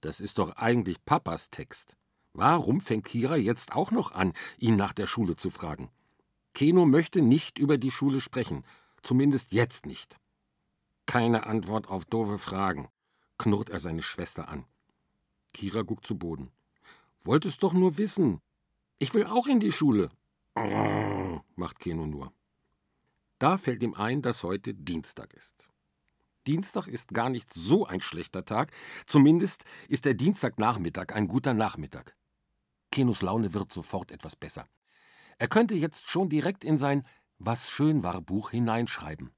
Das 0.00 0.20
ist 0.20 0.38
doch 0.38 0.56
eigentlich 0.56 1.04
Papas 1.04 1.50
Text. 1.50 1.96
Warum 2.32 2.80
fängt 2.80 3.04
Kira 3.04 3.36
jetzt 3.36 3.72
auch 3.72 3.90
noch 3.90 4.12
an, 4.12 4.32
ihn 4.58 4.76
nach 4.76 4.92
der 4.92 5.06
Schule 5.06 5.36
zu 5.36 5.50
fragen? 5.50 5.90
Keno 6.54 6.86
möchte 6.86 7.20
nicht 7.20 7.58
über 7.58 7.76
die 7.76 7.90
Schule 7.90 8.20
sprechen, 8.20 8.64
zumindest 9.02 9.52
jetzt 9.52 9.86
nicht. 9.86 10.18
Keine 11.06 11.46
Antwort 11.46 11.88
auf 11.88 12.04
doofe 12.04 12.38
Fragen, 12.38 12.88
knurrt 13.36 13.68
er 13.68 13.80
seine 13.80 14.02
Schwester 14.02 14.48
an. 14.48 14.64
Kira 15.52 15.82
guckt 15.82 16.06
zu 16.06 16.16
Boden. 16.16 16.50
Wolltest 17.22 17.62
doch 17.62 17.72
nur 17.72 17.98
wissen. 17.98 18.40
Ich 18.98 19.14
will 19.14 19.26
auch 19.26 19.46
in 19.46 19.60
die 19.60 19.72
Schule. 19.72 20.10
macht 21.56 21.78
Keno 21.78 22.06
nur. 22.06 22.32
Da 23.38 23.56
fällt 23.56 23.82
ihm 23.82 23.94
ein, 23.94 24.22
dass 24.22 24.42
heute 24.42 24.74
Dienstag 24.74 25.32
ist. 25.34 25.70
Dienstag 26.46 26.86
ist 26.86 27.14
gar 27.14 27.28
nicht 27.28 27.52
so 27.52 27.86
ein 27.86 28.00
schlechter 28.00 28.44
Tag, 28.44 28.72
zumindest 29.06 29.64
ist 29.88 30.04
der 30.04 30.14
Dienstagnachmittag 30.14 31.14
ein 31.14 31.28
guter 31.28 31.54
Nachmittag. 31.54 32.16
Kenos 32.90 33.22
Laune 33.22 33.54
wird 33.54 33.72
sofort 33.72 34.10
etwas 34.10 34.36
besser. 34.36 34.66
Er 35.38 35.48
könnte 35.48 35.74
jetzt 35.74 36.10
schon 36.10 36.28
direkt 36.28 36.64
in 36.64 36.76
sein 36.76 37.06
Was 37.38 37.70
schön 37.70 38.02
war 38.02 38.20
Buch 38.20 38.50
hineinschreiben. 38.50 39.30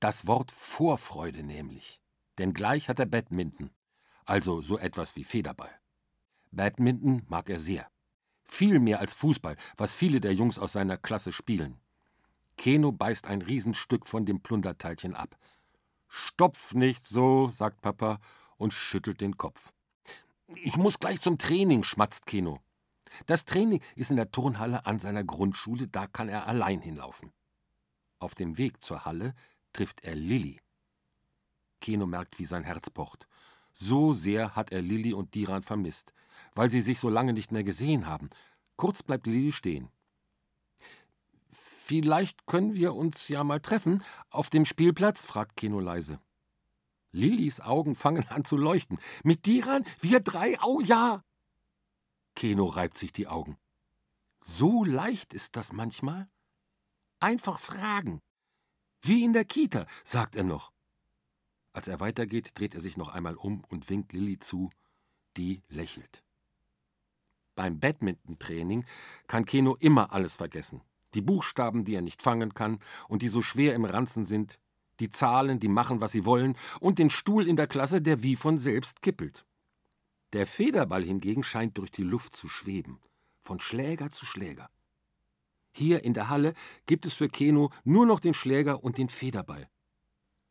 Das 0.00 0.26
Wort 0.26 0.50
Vorfreude 0.50 1.42
nämlich. 1.44 2.00
Denn 2.38 2.52
gleich 2.52 2.88
hat 2.88 2.98
er 2.98 3.06
Badminton, 3.06 3.70
also 4.26 4.60
so 4.60 4.78
etwas 4.78 5.16
wie 5.16 5.24
Federball. 5.24 5.70
Badminton 6.50 7.22
mag 7.28 7.48
er 7.48 7.58
sehr. 7.58 7.88
Viel 8.44 8.78
mehr 8.78 9.00
als 9.00 9.14
Fußball, 9.14 9.56
was 9.76 9.94
viele 9.94 10.20
der 10.20 10.34
Jungs 10.34 10.58
aus 10.58 10.72
seiner 10.72 10.96
Klasse 10.96 11.32
spielen. 11.32 11.80
Keno 12.56 12.92
beißt 12.92 13.26
ein 13.26 13.42
Riesenstück 13.42 14.06
von 14.06 14.24
dem 14.24 14.40
Plunderteilchen 14.40 15.14
ab. 15.14 15.36
Stopf 16.08 16.74
nicht 16.74 17.04
so, 17.04 17.50
sagt 17.50 17.80
Papa 17.80 18.18
und 18.56 18.72
schüttelt 18.72 19.20
den 19.20 19.36
Kopf. 19.36 19.72
Ich 20.54 20.76
muss 20.76 20.98
gleich 20.98 21.20
zum 21.20 21.38
Training, 21.38 21.82
schmatzt 21.82 22.26
Keno. 22.26 22.60
Das 23.26 23.44
Training 23.44 23.82
ist 23.94 24.10
in 24.10 24.16
der 24.16 24.30
Turnhalle 24.30 24.86
an 24.86 24.98
seiner 24.98 25.24
Grundschule, 25.24 25.88
da 25.88 26.06
kann 26.06 26.28
er 26.28 26.46
allein 26.46 26.80
hinlaufen. 26.80 27.32
Auf 28.18 28.34
dem 28.34 28.56
Weg 28.56 28.82
zur 28.82 29.04
Halle 29.04 29.34
trifft 29.72 30.02
er 30.02 30.14
Lilli. 30.14 30.60
Keno 31.80 32.06
merkt, 32.06 32.38
wie 32.38 32.46
sein 32.46 32.64
Herz 32.64 32.90
pocht. 32.90 33.26
So 33.78 34.14
sehr 34.14 34.56
hat 34.56 34.72
er 34.72 34.80
Lilli 34.80 35.12
und 35.12 35.34
Diran 35.34 35.62
vermisst, 35.62 36.14
weil 36.54 36.70
sie 36.70 36.80
sich 36.80 36.98
so 36.98 37.10
lange 37.10 37.34
nicht 37.34 37.52
mehr 37.52 37.62
gesehen 37.62 38.06
haben. 38.06 38.30
Kurz 38.76 39.02
bleibt 39.02 39.26
Lilli 39.26 39.52
stehen. 39.52 39.90
Vielleicht 41.50 42.46
können 42.46 42.74
wir 42.74 42.94
uns 42.94 43.28
ja 43.28 43.44
mal 43.44 43.60
treffen 43.60 44.02
auf 44.30 44.50
dem 44.50 44.64
Spielplatz? 44.64 45.26
fragt 45.26 45.56
Keno 45.56 45.78
leise. 45.78 46.18
Lillis 47.12 47.60
Augen 47.60 47.94
fangen 47.94 48.26
an 48.28 48.44
zu 48.44 48.56
leuchten. 48.56 48.98
Mit 49.22 49.46
Diran? 49.46 49.84
Wir 50.00 50.20
drei? 50.20 50.58
Oh 50.62 50.80
ja! 50.80 51.22
Keno 52.34 52.64
reibt 52.66 52.98
sich 52.98 53.12
die 53.12 53.28
Augen. 53.28 53.56
So 54.42 54.84
leicht 54.84 55.34
ist 55.34 55.54
das 55.54 55.72
manchmal? 55.72 56.28
Einfach 57.20 57.60
fragen. 57.60 58.20
Wie 59.02 59.22
in 59.22 59.32
der 59.32 59.44
Kita, 59.44 59.86
sagt 60.02 60.34
er 60.34 60.44
noch. 60.44 60.72
Als 61.76 61.88
er 61.88 62.00
weitergeht, 62.00 62.58
dreht 62.58 62.74
er 62.74 62.80
sich 62.80 62.96
noch 62.96 63.08
einmal 63.08 63.34
um 63.36 63.62
und 63.68 63.90
winkt 63.90 64.12
Lilly 64.12 64.38
zu. 64.38 64.70
Die 65.36 65.62
lächelt. 65.68 66.22
Beim 67.54 67.80
Badminton-Training 67.80 68.84
kann 69.26 69.44
Keno 69.44 69.76
immer 69.76 70.12
alles 70.12 70.36
vergessen 70.36 70.82
die 71.16 71.22
Buchstaben, 71.22 71.84
die 71.84 71.94
er 71.94 72.02
nicht 72.02 72.22
fangen 72.22 72.54
kann 72.54 72.78
und 73.08 73.22
die 73.22 73.28
so 73.28 73.42
schwer 73.42 73.74
im 73.74 73.84
Ranzen 73.84 74.24
sind, 74.24 74.60
die 75.00 75.10
Zahlen, 75.10 75.58
die 75.58 75.68
machen, 75.68 76.00
was 76.00 76.12
sie 76.12 76.24
wollen, 76.24 76.56
und 76.80 76.98
den 76.98 77.10
Stuhl 77.10 77.48
in 77.48 77.56
der 77.56 77.66
Klasse, 77.66 78.00
der 78.00 78.22
wie 78.22 78.36
von 78.36 78.58
selbst 78.58 79.02
kippelt. 79.02 79.44
Der 80.32 80.46
Federball 80.46 81.02
hingegen 81.02 81.42
scheint 81.42 81.78
durch 81.78 81.90
die 81.90 82.02
Luft 82.02 82.36
zu 82.36 82.48
schweben, 82.48 83.00
von 83.40 83.60
Schläger 83.60 84.12
zu 84.12 84.26
Schläger. 84.26 84.70
Hier 85.72 86.04
in 86.04 86.14
der 86.14 86.28
Halle 86.28 86.54
gibt 86.86 87.06
es 87.06 87.14
für 87.14 87.28
Keno 87.28 87.70
nur 87.84 88.06
noch 88.06 88.20
den 88.20 88.34
Schläger 88.34 88.82
und 88.82 88.98
den 88.98 89.08
Federball. 89.08 89.68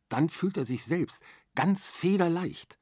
Dann 0.08 0.28
fühlt 0.28 0.56
er 0.56 0.64
sich 0.64 0.84
selbst 0.84 1.22
ganz 1.54 1.90
federleicht. 1.90 2.78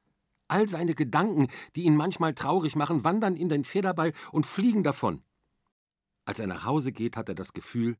All 0.47 0.69
seine 0.69 0.93
Gedanken, 0.93 1.47
die 1.75 1.83
ihn 1.83 1.95
manchmal 1.95 2.35
traurig 2.35 2.75
machen, 2.75 3.03
wandern 3.03 3.35
in 3.35 3.49
den 3.49 3.63
Federball 3.63 4.13
und 4.31 4.45
fliegen 4.45 4.83
davon. 4.83 5.23
Als 6.25 6.39
er 6.39 6.47
nach 6.47 6.65
Hause 6.65 6.91
geht, 6.91 7.17
hat 7.17 7.29
er 7.29 7.35
das 7.35 7.53
Gefühl, 7.53 7.97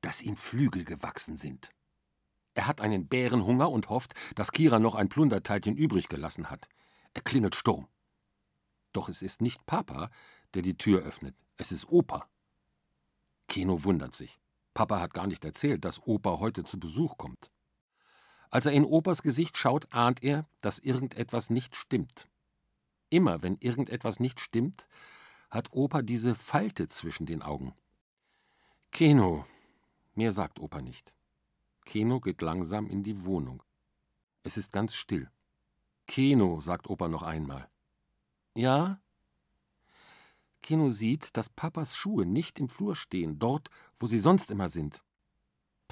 dass 0.00 0.22
ihm 0.22 0.36
Flügel 0.36 0.84
gewachsen 0.84 1.36
sind. 1.36 1.70
Er 2.54 2.66
hat 2.66 2.80
einen 2.80 3.08
Bärenhunger 3.08 3.70
und 3.70 3.88
hofft, 3.88 4.14
dass 4.34 4.52
Kira 4.52 4.78
noch 4.78 4.94
ein 4.94 5.08
Plunderteilchen 5.08 5.76
übrig 5.76 6.08
gelassen 6.08 6.50
hat. 6.50 6.68
Er 7.12 7.22
klingelt 7.22 7.54
Sturm. 7.54 7.88
Doch 8.92 9.08
es 9.08 9.22
ist 9.22 9.40
nicht 9.40 9.66
Papa, 9.66 10.08
der 10.54 10.62
die 10.62 10.76
Tür 10.76 11.02
öffnet, 11.02 11.34
es 11.56 11.72
ist 11.72 11.88
Opa. 11.88 12.28
Keno 13.48 13.84
wundert 13.84 14.14
sich. 14.14 14.38
Papa 14.72 15.00
hat 15.00 15.14
gar 15.14 15.26
nicht 15.26 15.44
erzählt, 15.44 15.84
dass 15.84 16.02
Opa 16.06 16.38
heute 16.38 16.64
zu 16.64 16.78
Besuch 16.78 17.16
kommt. 17.16 17.50
Als 18.54 18.66
er 18.66 18.72
in 18.72 18.84
Opas 18.84 19.22
Gesicht 19.22 19.56
schaut, 19.56 19.92
ahnt 19.92 20.22
er, 20.22 20.46
dass 20.60 20.78
irgendetwas 20.78 21.50
nicht 21.50 21.74
stimmt. 21.74 22.28
Immer 23.10 23.42
wenn 23.42 23.56
irgendetwas 23.58 24.20
nicht 24.20 24.38
stimmt, 24.38 24.86
hat 25.50 25.72
Opa 25.72 26.02
diese 26.02 26.36
Falte 26.36 26.86
zwischen 26.86 27.26
den 27.26 27.42
Augen. 27.42 27.74
Keno. 28.92 29.44
Mehr 30.14 30.30
sagt 30.30 30.60
Opa 30.60 30.82
nicht. 30.82 31.16
Keno 31.84 32.20
geht 32.20 32.42
langsam 32.42 32.86
in 32.86 33.02
die 33.02 33.24
Wohnung. 33.24 33.60
Es 34.44 34.56
ist 34.56 34.72
ganz 34.72 34.94
still. 34.94 35.28
Keno, 36.06 36.60
sagt 36.60 36.88
Opa 36.88 37.08
noch 37.08 37.24
einmal. 37.24 37.68
Ja? 38.54 39.00
Keno 40.62 40.90
sieht, 40.90 41.36
dass 41.36 41.48
Papas 41.48 41.96
Schuhe 41.96 42.24
nicht 42.24 42.60
im 42.60 42.68
Flur 42.68 42.94
stehen, 42.94 43.40
dort, 43.40 43.68
wo 43.98 44.06
sie 44.06 44.20
sonst 44.20 44.52
immer 44.52 44.68
sind. 44.68 45.02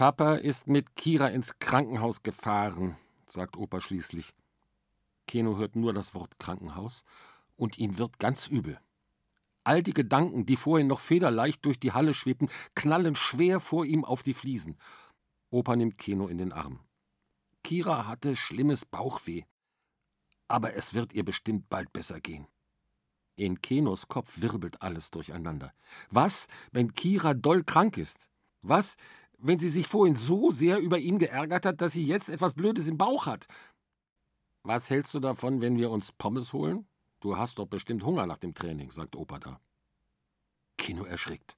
Papa 0.03 0.35
ist 0.35 0.67
mit 0.67 0.97
Kira 0.97 1.29
ins 1.29 1.61
Krankenhaus 1.61 2.25
gefahren, 2.25 2.97
sagt 3.29 3.57
Opa 3.57 3.81
schließlich. 3.81 4.35
Keno 5.29 5.59
hört 5.59 5.77
nur 5.77 5.93
das 5.95 6.13
Wort 6.13 6.41
Krankenhaus 6.41 7.05
und 7.55 7.79
ihm 7.79 7.99
wird 7.99 8.19
ganz 8.19 8.49
übel. 8.49 8.81
All 9.63 9.81
die 9.81 9.95
Gedanken, 9.95 10.45
die 10.45 10.57
vorhin 10.57 10.89
noch 10.89 10.99
federleicht 10.99 11.65
durch 11.65 11.79
die 11.79 11.93
Halle 11.93 12.15
schwebten, 12.15 12.51
knallen 12.75 13.15
schwer 13.15 13.61
vor 13.61 13.85
ihm 13.85 14.05
auf 14.05 14.25
die 14.25 14.35
Fliesen. 14.35 14.77
Opa 15.51 15.77
nimmt 15.77 15.99
Keno 15.99 16.27
in 16.27 16.39
den 16.39 16.53
Arm. 16.53 16.81
Kira 17.63 18.09
hatte 18.09 18.35
schlimmes 18.35 18.85
Bauchweh. 18.85 19.45
Aber 20.49 20.75
es 20.75 20.95
wird 20.95 21.13
ihr 21.13 21.25
bestimmt 21.25 21.69
bald 21.69 21.93
besser 21.93 22.21
gehen. 22.21 22.49
In 23.37 23.63
Kenos 23.63 24.09
Kopf 24.09 24.41
wirbelt 24.41 24.83
alles 24.83 25.13
durcheinander. 25.13 25.73
Was, 26.11 26.49
wenn 26.73 26.93
Kira 26.93 27.35
doll 27.35 27.63
krank 27.63 27.99
ist? 27.99 28.29
Was, 28.63 28.97
wenn 29.43 29.59
sie 29.59 29.69
sich 29.69 29.89
vorhin 29.89 30.17
so 30.17 30.51
sehr 30.51 30.79
über 30.79 30.99
ihn 30.99 31.19
geärgert 31.19 31.67
hat, 31.67 31.81
dass 31.81 31.93
sie 31.93 32.07
jetzt 32.07 32.29
etwas 32.29 32.55
Blödes 32.55 32.87
im 32.87 32.97
Bauch 32.97 33.27
hat? 33.27 33.47
Was 34.63 34.89
hältst 34.89 35.13
du 35.15 35.21
davon, 35.21 35.61
wenn 35.61 35.77
wir 35.77 35.91
uns 35.91 36.13
Pommes 36.13 36.53
holen? 36.53 36.87
Du 37.21 37.37
hast 37.37 37.59
doch 37.59 37.67
bestimmt 37.67 38.05
Hunger 38.05 38.27
nach 38.27 38.39
dem 38.39 38.55
Training, 38.55 38.93
sagt 38.93 39.17
Opa 39.17 39.41
da. 39.41 39.61
Kino 40.79 41.05
erschrickt. 41.05 41.57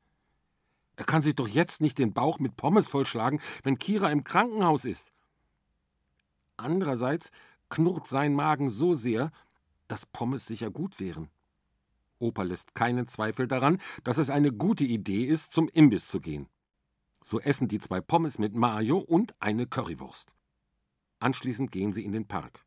Er 0.96 1.04
kann 1.04 1.22
sich 1.22 1.34
doch 1.34 1.48
jetzt 1.48 1.80
nicht 1.80 1.98
den 1.98 2.14
Bauch 2.14 2.38
mit 2.38 2.56
Pommes 2.56 2.88
vollschlagen, 2.88 3.40
wenn 3.62 3.78
Kira 3.78 4.10
im 4.10 4.24
Krankenhaus 4.24 4.84
ist. 4.84 5.12
Andererseits 6.56 7.30
knurrt 7.68 8.08
sein 8.08 8.34
Magen 8.34 8.70
so 8.70 8.94
sehr, 8.94 9.30
dass 9.88 10.06
Pommes 10.06 10.46
sicher 10.46 10.70
gut 10.70 11.00
wären. 11.00 11.28
Opa 12.18 12.44
lässt 12.44 12.74
keinen 12.74 13.08
Zweifel 13.08 13.46
daran, 13.46 13.78
dass 14.04 14.18
es 14.18 14.30
eine 14.30 14.52
gute 14.52 14.84
Idee 14.84 15.24
ist, 15.24 15.52
zum 15.52 15.68
Imbiss 15.68 16.06
zu 16.06 16.20
gehen. 16.20 16.48
So 17.26 17.40
essen 17.40 17.68
die 17.68 17.78
zwei 17.78 18.02
Pommes 18.02 18.38
mit 18.38 18.54
Mayo 18.54 18.98
und 18.98 19.34
eine 19.40 19.66
Currywurst. 19.66 20.34
Anschließend 21.20 21.72
gehen 21.72 21.94
sie 21.94 22.04
in 22.04 22.12
den 22.12 22.28
Park. 22.28 22.66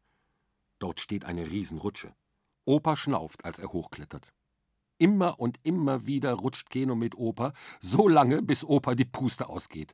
Dort 0.79 0.99
steht 0.99 1.25
eine 1.25 1.51
Riesenrutsche. 1.51 2.15
Opa 2.65 2.95
schnauft, 2.95 3.45
als 3.45 3.59
er 3.59 3.71
hochklettert. 3.71 4.33
Immer 4.97 5.39
und 5.39 5.59
immer 5.61 6.07
wieder 6.07 6.33
rutscht 6.33 6.71
Keno 6.71 6.95
mit 6.95 7.15
Opa, 7.15 7.53
so 7.81 8.07
lange, 8.07 8.41
bis 8.41 8.63
Opa 8.63 8.95
die 8.95 9.05
Puste 9.05 9.47
ausgeht. 9.47 9.93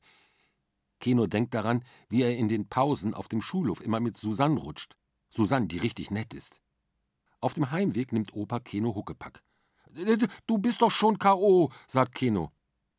Keno 1.01 1.27
denkt 1.27 1.53
daran, 1.53 1.84
wie 2.08 2.22
er 2.22 2.38
in 2.38 2.48
den 2.48 2.70
Pausen 2.70 3.13
auf 3.13 3.27
dem 3.27 3.41
Schulhof 3.41 3.82
immer 3.82 4.00
mit 4.00 4.15
Susanne 4.15 4.62
rutscht. 4.62 4.96
Susanne, 5.29 5.67
die 5.67 5.79
richtig 5.79 6.10
nett 6.10 6.34
ist. 6.34 6.62
Auf 7.41 7.53
dem 7.53 7.70
Heimweg 7.72 8.13
nimmt 8.13 8.34
Opa 8.34 8.62
Keno 8.62 8.96
Huckepack. 8.96 9.43
Du 10.48 10.58
bist 10.58 10.82
doch 10.82 10.91
schon 10.91 11.20
K.O., 11.20 11.70
sagt 11.86 12.15
Keno. 12.15 12.53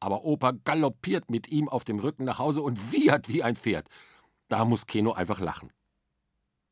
Aber 0.05 0.23
Opa 0.27 0.53
galoppiert 0.53 1.31
mit 1.31 1.49
ihm 1.49 1.67
auf 1.67 1.85
dem 1.85 1.99
Rücken 1.99 2.25
nach 2.25 2.39
Hause 2.39 2.61
und 2.61 2.93
wiehert 2.93 3.31
wie 3.31 3.43
ein 3.43 3.57
Pferd. 3.57 3.89
Da 4.49 4.67
muss 4.67 4.87
Keno 4.87 5.15
einfach 5.15 5.41
lachen. 5.41 5.73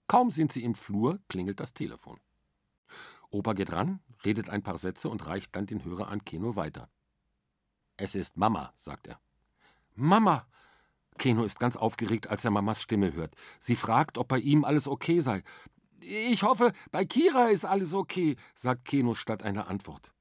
Kaum 0.06 0.30
sind 0.30 0.52
sie 0.52 0.62
im 0.62 0.74
Flur, 0.74 1.18
klingelt 1.30 1.58
das 1.58 1.72
Telefon. 1.72 2.20
Opa 3.30 3.54
geht 3.54 3.72
ran, 3.72 4.00
redet 4.22 4.50
ein 4.50 4.62
paar 4.62 4.76
Sätze 4.76 5.08
und 5.08 5.26
reicht 5.26 5.56
dann 5.56 5.64
den 5.64 5.82
Hörer 5.82 6.08
an 6.08 6.22
Keno 6.26 6.56
weiter. 6.56 6.90
Es 7.96 8.14
ist 8.14 8.36
Mama, 8.36 8.74
sagt 8.76 9.06
er. 9.06 9.18
Mama! 9.94 10.46
Keno 11.16 11.44
ist 11.44 11.58
ganz 11.58 11.78
aufgeregt, 11.78 12.26
als 12.26 12.44
er 12.44 12.50
Mamas 12.50 12.82
Stimme 12.82 13.14
hört. 13.14 13.34
Sie 13.58 13.76
fragt, 13.76 14.18
ob 14.18 14.28
bei 14.28 14.40
ihm 14.40 14.62
alles 14.62 14.86
okay 14.86 15.20
sei. 15.20 15.42
Ich 16.00 16.42
hoffe, 16.42 16.74
bei 16.90 17.06
Kira 17.06 17.46
ist 17.46 17.64
alles 17.64 17.94
okay, 17.94 18.36
sagt 18.54 18.84
Keno 18.84 19.14
statt 19.14 19.42
einer 19.42 19.68
Antwort. 19.68 20.12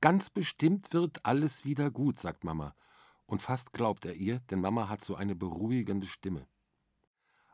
Ganz 0.00 0.30
bestimmt 0.30 0.92
wird 0.92 1.24
alles 1.26 1.64
wieder 1.64 1.90
gut, 1.90 2.18
sagt 2.18 2.44
Mama. 2.44 2.74
Und 3.26 3.42
fast 3.42 3.72
glaubt 3.72 4.04
er 4.04 4.14
ihr, 4.14 4.40
denn 4.50 4.60
Mama 4.60 4.88
hat 4.88 5.04
so 5.04 5.14
eine 5.14 5.34
beruhigende 5.36 6.06
Stimme. 6.06 6.46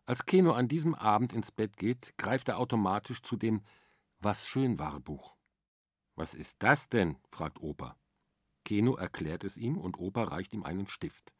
Als 0.04 0.24
Keno 0.24 0.52
an 0.52 0.68
diesem 0.68 0.94
Abend 0.94 1.32
ins 1.32 1.50
Bett 1.50 1.76
geht, 1.76 2.16
greift 2.16 2.48
er 2.48 2.58
automatisch 2.58 3.22
zu 3.22 3.36
dem 3.36 3.62
Was 4.20 4.46
schön 4.46 4.78
war 4.78 5.00
Buch. 5.00 5.36
Was 6.14 6.34
ist 6.34 6.56
das 6.60 6.88
denn? 6.88 7.16
fragt 7.30 7.60
Opa. 7.60 7.96
Keno 8.64 8.94
erklärt 8.94 9.44
es 9.44 9.56
ihm 9.56 9.76
und 9.76 9.98
Opa 9.98 10.24
reicht 10.24 10.52
ihm 10.54 10.62
einen 10.62 10.88
Stift. 10.88 11.32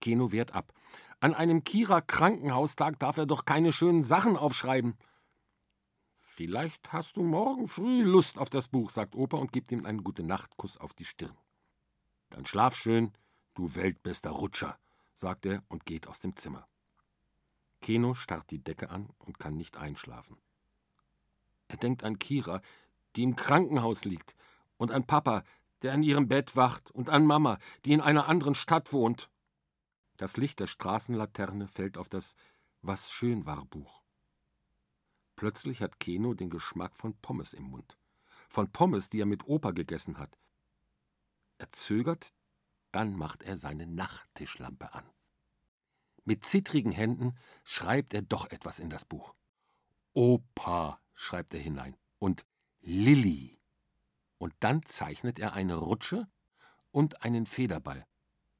Keno 0.00 0.32
wehrt 0.32 0.54
ab. 0.54 0.72
An 1.20 1.34
einem 1.34 1.64
Kira 1.64 2.00
Krankenhaustag 2.00 2.98
darf 2.98 3.16
er 3.16 3.26
doch 3.26 3.44
keine 3.44 3.72
schönen 3.72 4.04
Sachen 4.04 4.36
aufschreiben. 4.36 4.96
Vielleicht 6.36 6.92
hast 6.92 7.16
du 7.16 7.22
morgen 7.22 7.68
früh 7.68 8.02
Lust 8.02 8.38
auf 8.38 8.50
das 8.50 8.66
Buch, 8.66 8.90
sagt 8.90 9.14
Opa 9.14 9.36
und 9.36 9.52
gibt 9.52 9.70
ihm 9.70 9.86
einen 9.86 10.02
Gute-Nacht-Kuss 10.02 10.78
auf 10.78 10.92
die 10.92 11.04
Stirn. 11.04 11.36
Dann 12.30 12.44
schlaf 12.44 12.74
schön, 12.74 13.12
du 13.54 13.76
weltbester 13.76 14.30
Rutscher, 14.30 14.76
sagt 15.12 15.46
er 15.46 15.62
und 15.68 15.86
geht 15.86 16.08
aus 16.08 16.18
dem 16.18 16.36
Zimmer. 16.36 16.66
Keno 17.82 18.14
starrt 18.14 18.50
die 18.50 18.58
Decke 18.58 18.90
an 18.90 19.10
und 19.18 19.38
kann 19.38 19.56
nicht 19.56 19.76
einschlafen. 19.76 20.36
Er 21.68 21.76
denkt 21.76 22.02
an 22.02 22.18
Kira, 22.18 22.62
die 23.14 23.22
im 23.22 23.36
Krankenhaus 23.36 24.04
liegt, 24.04 24.34
und 24.76 24.90
an 24.90 25.06
Papa, 25.06 25.44
der 25.82 25.94
in 25.94 26.02
ihrem 26.02 26.26
Bett 26.26 26.56
wacht, 26.56 26.90
und 26.90 27.10
an 27.10 27.26
Mama, 27.26 27.58
die 27.84 27.92
in 27.92 28.00
einer 28.00 28.26
anderen 28.26 28.56
Stadt 28.56 28.92
wohnt. 28.92 29.30
Das 30.16 30.36
Licht 30.36 30.58
der 30.58 30.66
Straßenlaterne 30.66 31.68
fällt 31.68 31.96
auf 31.96 32.08
das 32.08 32.34
Was 32.82 33.12
schön 33.12 33.46
war 33.46 33.64
Buch. 33.66 34.03
Plötzlich 35.36 35.80
hat 35.80 35.98
Keno 35.98 36.34
den 36.34 36.50
Geschmack 36.50 36.96
von 36.96 37.14
Pommes 37.20 37.54
im 37.54 37.64
Mund. 37.64 37.96
Von 38.48 38.70
Pommes, 38.70 39.08
die 39.08 39.20
er 39.20 39.26
mit 39.26 39.46
Opa 39.46 39.72
gegessen 39.72 40.18
hat. 40.18 40.38
Er 41.58 41.70
zögert, 41.72 42.32
dann 42.92 43.16
macht 43.16 43.42
er 43.42 43.56
seine 43.56 43.86
Nachttischlampe 43.86 44.94
an. 44.94 45.04
Mit 46.24 46.46
zittrigen 46.46 46.92
Händen 46.92 47.36
schreibt 47.64 48.14
er 48.14 48.22
doch 48.22 48.50
etwas 48.50 48.78
in 48.78 48.90
das 48.90 49.04
Buch. 49.04 49.34
Opa, 50.14 51.00
schreibt 51.14 51.52
er 51.54 51.60
hinein, 51.60 51.96
und 52.18 52.46
Lilli. 52.80 53.58
Und 54.38 54.54
dann 54.60 54.82
zeichnet 54.84 55.38
er 55.38 55.52
eine 55.54 55.74
Rutsche 55.74 56.28
und 56.92 57.22
einen 57.22 57.46
Federball. 57.46 58.06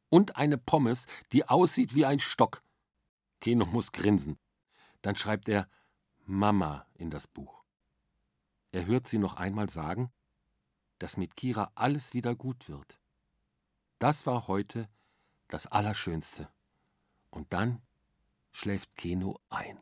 Und 0.09 0.37
eine 0.37 0.59
Pommes, 0.59 1.07
die 1.33 1.49
aussieht 1.49 1.95
wie 1.95 2.05
ein 2.05 2.21
Stock. 2.21 2.63
Keno 3.41 3.67
muss 3.67 3.93
grinsen. 3.93 4.39
Dann 5.03 5.17
schreibt 5.17 5.49
er 5.49 5.69
Mama 6.27 6.87
in 6.95 7.11
das 7.11 7.27
Buch. 7.27 7.65
Er 8.73 8.87
hört 8.87 9.09
sie 9.09 9.19
noch 9.19 9.37
einmal 9.37 9.69
sagen, 9.69 10.11
dass 10.99 11.17
mit 11.17 11.37
Kira 11.37 11.71
alles 11.75 12.15
wieder 12.15 12.35
gut 12.35 12.69
wird. 12.69 12.99
Das 13.99 14.27
war 14.27 14.49
heute 14.49 14.89
das 15.49 15.67
Allerschönste. 15.67 16.49
Und 17.31 17.53
dann 17.53 17.83
schläft 18.53 18.97
Keno 18.97 19.39
ein. 19.51 19.79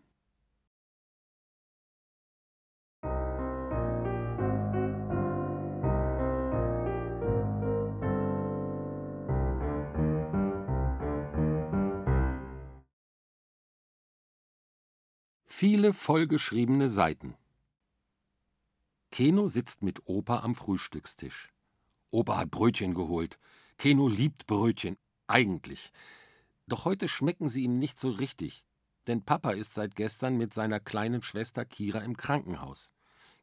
Viele 15.62 15.92
vollgeschriebene 15.92 16.88
Seiten. 16.88 17.36
Keno 19.12 19.46
sitzt 19.46 19.84
mit 19.84 20.08
Opa 20.08 20.40
am 20.40 20.56
Frühstückstisch. 20.56 21.52
Opa 22.10 22.38
hat 22.38 22.50
Brötchen 22.50 22.94
geholt. 22.94 23.38
Keno 23.78 24.08
liebt 24.08 24.48
Brötchen, 24.48 24.96
eigentlich. 25.28 25.92
Doch 26.66 26.84
heute 26.84 27.06
schmecken 27.06 27.48
sie 27.48 27.62
ihm 27.62 27.78
nicht 27.78 28.00
so 28.00 28.10
richtig, 28.10 28.66
denn 29.06 29.24
Papa 29.24 29.52
ist 29.52 29.72
seit 29.72 29.94
gestern 29.94 30.36
mit 30.36 30.52
seiner 30.52 30.80
kleinen 30.80 31.22
Schwester 31.22 31.64
Kira 31.64 32.00
im 32.00 32.16
Krankenhaus. 32.16 32.92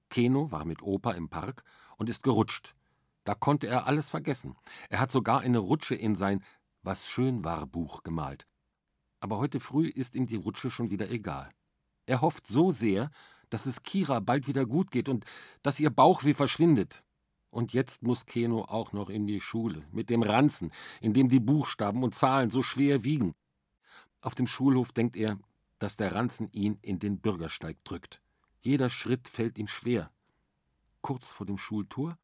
Keno 0.10 0.52
war 0.52 0.66
mit 0.66 0.82
Opa 0.82 1.12
im 1.12 1.30
Park 1.30 1.64
und 1.96 2.10
ist 2.10 2.22
gerutscht. 2.22 2.76
Da 3.24 3.34
konnte 3.34 3.68
er 3.68 3.88
alles 3.88 4.10
vergessen. 4.10 4.58
Er 4.90 5.00
hat 5.00 5.14
sogar 5.14 5.40
eine 5.40 5.60
Rutsche 5.60 5.96
in 5.96 6.16
sein 6.16 6.44
Was 6.82 7.08
schön 7.08 7.46
war 7.46 7.66
Buch 7.66 8.04
gemalt. 8.04 8.46
Aber 9.22 9.38
heute 9.38 9.62
früh 9.62 9.88
ist 9.88 10.16
ihm 10.16 10.28
die 10.28 10.36
Rutsche 10.36 10.70
schon 10.70 10.90
wieder 10.90 11.10
egal. 11.10 11.50
Er 12.10 12.22
hofft 12.22 12.48
so 12.48 12.72
sehr, 12.72 13.12
dass 13.52 13.68
es 13.68 13.84
Kira 13.84 14.20
bald 14.20 14.48
wieder 14.48 14.66
gut 14.66 14.90
geht 14.90 15.10
und 15.10 15.26
dass 15.62 15.80
ihr 15.80 15.92
Bauchweh 15.92 16.34
verschwindet. 16.34 17.04
Und 17.52 17.72
jetzt 17.72 18.02
muss 18.02 18.26
Keno 18.26 18.64
auch 18.64 18.94
noch 18.94 19.12
in 19.12 19.28
die 19.28 19.40
Schule, 19.40 19.86
mit 19.92 20.10
dem 20.10 20.24
Ranzen, 20.24 20.72
in 21.02 21.14
dem 21.14 21.30
die 21.30 21.40
Buchstaben 21.40 22.02
und 22.02 22.16
Zahlen 22.16 22.50
so 22.50 22.64
schwer 22.64 23.04
wiegen. 23.04 23.36
Auf 24.22 24.34
dem 24.34 24.48
Schulhof 24.48 24.92
denkt 24.92 25.18
er, 25.18 25.38
dass 25.78 25.98
der 25.98 26.16
Ranzen 26.16 26.52
ihn 26.52 26.80
in 26.82 26.98
den 26.98 27.20
Bürgersteig 27.20 27.78
drückt. 27.84 28.24
Jeder 28.60 28.90
Schritt 28.90 29.28
fällt 29.28 29.60
ihm 29.60 29.68
schwer. 29.68 30.10
Kurz 31.02 31.32
vor 31.32 31.46
dem 31.46 31.60
Schultor 31.60 32.18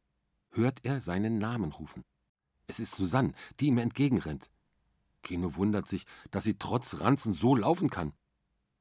hört 0.49 0.79
er 0.81 0.99
seinen 0.99 1.37
Namen 1.37 1.73
rufen. 1.73 2.03
Es 2.65 2.79
ist 2.79 2.95
Susanne, 2.95 3.33
die 3.59 3.67
ihm 3.67 3.77
entgegenrennt. 3.77 4.49
Keno 5.21 5.55
wundert 5.57 5.87
sich, 5.87 6.07
dass 6.31 6.43
sie 6.43 6.57
trotz 6.57 7.01
Ranzen 7.01 7.33
so 7.33 7.55
laufen 7.55 7.91
kann. 7.91 8.13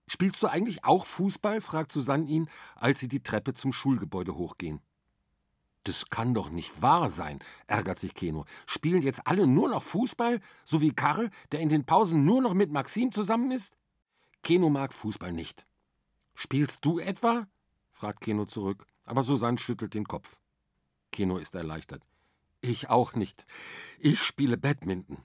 Spielst 0.06 0.42
du 0.42 0.48
eigentlich 0.48 0.84
auch 0.84 1.06
Fußball? 1.06 1.60
fragt 1.60 1.92
Susanne 1.92 2.26
ihn, 2.26 2.48
als 2.76 3.00
sie 3.00 3.08
die 3.08 3.22
Treppe 3.22 3.54
zum 3.54 3.72
Schulgebäude 3.72 4.34
hochgehen. 4.34 4.80
Das 5.84 6.08
kann 6.08 6.32
doch 6.32 6.50
nicht 6.50 6.80
wahr 6.80 7.10
sein, 7.10 7.40
ärgert 7.66 7.98
sich 7.98 8.14
Keno. 8.14 8.46
Spielen 8.66 9.02
jetzt 9.02 9.26
alle 9.26 9.46
nur 9.46 9.68
noch 9.68 9.82
Fußball, 9.82 10.40
so 10.64 10.80
wie 10.80 10.92
Karl, 10.92 11.30
der 11.52 11.60
in 11.60 11.68
den 11.68 11.84
Pausen 11.84 12.24
nur 12.24 12.40
noch 12.40 12.54
mit 12.54 12.70
Maxim 12.70 13.12
zusammen 13.12 13.50
ist? 13.50 13.76
Keno 14.42 14.70
mag 14.70 14.94
Fußball 14.94 15.32
nicht. 15.32 15.66
Spielst 16.34 16.84
du 16.84 16.98
etwa? 16.98 17.46
fragt 17.92 18.22
Keno 18.22 18.46
zurück, 18.46 18.86
aber 19.04 19.22
Susanne 19.22 19.58
schüttelt 19.58 19.94
den 19.94 20.06
Kopf. 20.06 20.40
Keno 21.12 21.36
ist 21.36 21.54
erleichtert. 21.54 22.02
Ich 22.60 22.88
auch 22.88 23.14
nicht. 23.14 23.46
Ich 23.98 24.22
spiele 24.22 24.56
Badminton. 24.56 25.18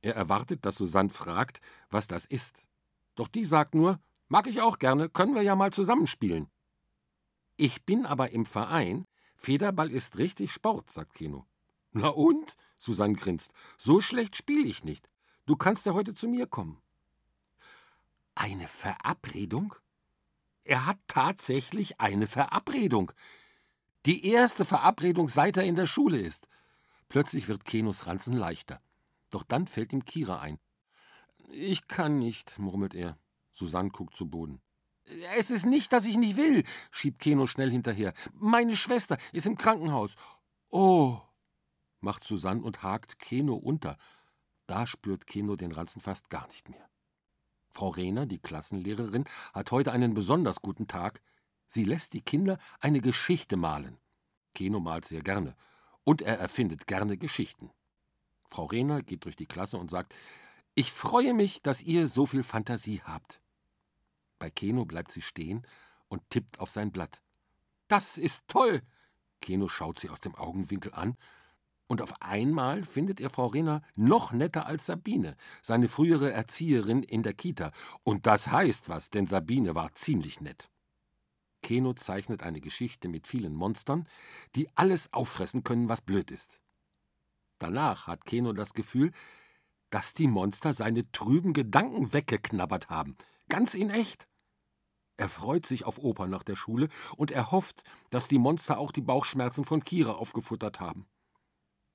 Er 0.00 0.14
erwartet, 0.14 0.64
dass 0.64 0.76
Susanne 0.76 1.10
fragt, 1.10 1.60
was 1.90 2.06
das 2.06 2.24
ist. 2.24 2.68
Doch 3.16 3.26
die 3.26 3.44
sagt 3.44 3.74
nur, 3.74 4.00
Mag 4.28 4.46
ich 4.46 4.60
auch 4.60 4.78
gerne, 4.78 5.08
können 5.08 5.34
wir 5.34 5.42
ja 5.42 5.56
mal 5.56 5.72
zusammenspielen. 5.72 6.50
Ich 7.56 7.84
bin 7.84 8.06
aber 8.06 8.30
im 8.30 8.46
Verein. 8.46 9.06
Federball 9.34 9.90
ist 9.90 10.18
richtig 10.18 10.52
Sport, 10.52 10.90
sagt 10.90 11.14
Keno. 11.14 11.46
Na 11.92 12.08
und? 12.08 12.56
Susanne 12.78 13.14
grinst. 13.14 13.52
So 13.78 14.00
schlecht 14.00 14.36
spiele 14.36 14.66
ich 14.66 14.84
nicht. 14.84 15.08
Du 15.46 15.56
kannst 15.56 15.86
ja 15.86 15.94
heute 15.94 16.14
zu 16.14 16.28
mir 16.28 16.46
kommen. 16.46 16.80
Eine 18.34 18.68
Verabredung? 18.68 19.74
Er 20.62 20.86
hat 20.86 20.98
tatsächlich 21.08 21.98
eine 21.98 22.28
Verabredung. 22.28 23.10
Die 24.06 24.26
erste 24.26 24.64
Verabredung, 24.64 25.28
seit 25.28 25.56
er 25.56 25.64
in 25.64 25.74
der 25.74 25.86
Schule 25.86 26.20
ist. 26.20 26.46
Plötzlich 27.08 27.48
wird 27.48 27.64
Kenos 27.64 28.06
Ranzen 28.06 28.36
leichter. 28.36 28.80
Doch 29.30 29.42
dann 29.42 29.66
fällt 29.66 29.92
ihm 29.92 30.04
Kira 30.04 30.40
ein. 30.40 30.58
Ich 31.50 31.88
kann 31.88 32.18
nicht, 32.18 32.58
murmelt 32.58 32.94
er. 32.94 33.18
Susanne 33.58 33.90
guckt 33.90 34.16
zu 34.16 34.28
Boden. 34.28 34.60
Es 35.36 35.50
ist 35.50 35.66
nicht, 35.66 35.92
dass 35.92 36.04
ich 36.04 36.16
nicht 36.16 36.36
will, 36.36 36.64
schiebt 36.90 37.20
Keno 37.20 37.46
schnell 37.46 37.70
hinterher. 37.70 38.12
Meine 38.34 38.76
Schwester 38.76 39.18
ist 39.32 39.46
im 39.46 39.56
Krankenhaus. 39.56 40.16
Oh, 40.70 41.20
macht 42.00 42.24
Susanne 42.24 42.62
und 42.62 42.82
hakt 42.82 43.18
Keno 43.18 43.54
unter. 43.54 43.96
Da 44.66 44.86
spürt 44.86 45.26
Keno 45.26 45.56
den 45.56 45.72
Ranzen 45.72 46.02
fast 46.02 46.28
gar 46.28 46.46
nicht 46.48 46.68
mehr. 46.68 46.88
Frau 47.70 47.88
Rehner, 47.88 48.26
die 48.26 48.38
Klassenlehrerin, 48.38 49.24
hat 49.52 49.70
heute 49.70 49.92
einen 49.92 50.14
besonders 50.14 50.60
guten 50.60 50.88
Tag. 50.88 51.22
Sie 51.66 51.84
lässt 51.84 52.12
die 52.12 52.22
Kinder 52.22 52.58
eine 52.80 53.00
Geschichte 53.00 53.56
malen. 53.56 53.98
Keno 54.54 54.80
malt 54.80 55.04
sehr 55.04 55.22
gerne. 55.22 55.56
Und 56.04 56.22
er 56.22 56.38
erfindet 56.38 56.86
gerne 56.86 57.16
Geschichten. 57.16 57.70
Frau 58.48 58.64
Rehner 58.64 59.02
geht 59.02 59.24
durch 59.24 59.36
die 59.36 59.46
Klasse 59.46 59.78
und 59.78 59.90
sagt: 59.90 60.14
Ich 60.74 60.92
freue 60.92 61.34
mich, 61.34 61.62
dass 61.62 61.82
ihr 61.82 62.08
so 62.08 62.26
viel 62.26 62.42
Fantasie 62.42 63.02
habt. 63.04 63.42
Bei 64.38 64.50
Keno 64.50 64.84
bleibt 64.84 65.10
sie 65.10 65.22
stehen 65.22 65.66
und 66.08 66.22
tippt 66.30 66.60
auf 66.60 66.70
sein 66.70 66.92
Blatt. 66.92 67.22
Das 67.88 68.18
ist 68.18 68.42
toll! 68.48 68.82
Keno 69.40 69.68
schaut 69.68 70.00
sie 70.00 70.10
aus 70.10 70.20
dem 70.20 70.34
Augenwinkel 70.34 70.92
an, 70.92 71.16
und 71.88 72.02
auf 72.02 72.20
einmal 72.20 72.84
findet 72.84 73.18
er 73.18 73.30
Frau 73.30 73.46
Renner 73.46 73.82
noch 73.96 74.30
netter 74.30 74.66
als 74.66 74.86
Sabine, 74.86 75.36
seine 75.62 75.88
frühere 75.88 76.30
Erzieherin 76.30 77.02
in 77.02 77.22
der 77.22 77.32
Kita. 77.32 77.72
Und 78.04 78.26
das 78.26 78.48
heißt 78.48 78.90
was, 78.90 79.10
denn 79.10 79.26
Sabine 79.26 79.74
war 79.74 79.94
ziemlich 79.94 80.40
nett. 80.40 80.70
Keno 81.62 81.94
zeichnet 81.94 82.42
eine 82.42 82.60
Geschichte 82.60 83.08
mit 83.08 83.26
vielen 83.26 83.54
Monstern, 83.54 84.06
die 84.54 84.68
alles 84.76 85.12
auffressen 85.12 85.64
können, 85.64 85.88
was 85.88 86.02
blöd 86.02 86.30
ist. 86.30 86.60
Danach 87.58 88.06
hat 88.06 88.26
Keno 88.26 88.52
das 88.52 88.74
Gefühl, 88.74 89.10
dass 89.90 90.12
die 90.12 90.28
Monster 90.28 90.74
seine 90.74 91.10
trüben 91.10 91.54
Gedanken 91.54 92.12
weggeknabbert 92.12 92.90
haben. 92.90 93.16
Ganz 93.48 93.74
in 93.74 93.88
echt. 93.88 94.27
Er 95.18 95.28
freut 95.28 95.66
sich 95.66 95.84
auf 95.84 95.98
Opa 95.98 96.28
nach 96.28 96.44
der 96.44 96.54
Schule 96.54 96.88
und 97.16 97.32
er 97.32 97.50
hofft, 97.50 97.82
dass 98.08 98.28
die 98.28 98.38
Monster 98.38 98.78
auch 98.78 98.92
die 98.92 99.00
Bauchschmerzen 99.00 99.64
von 99.64 99.84
Kira 99.84 100.12
aufgefuttert 100.12 100.78
haben. 100.78 101.06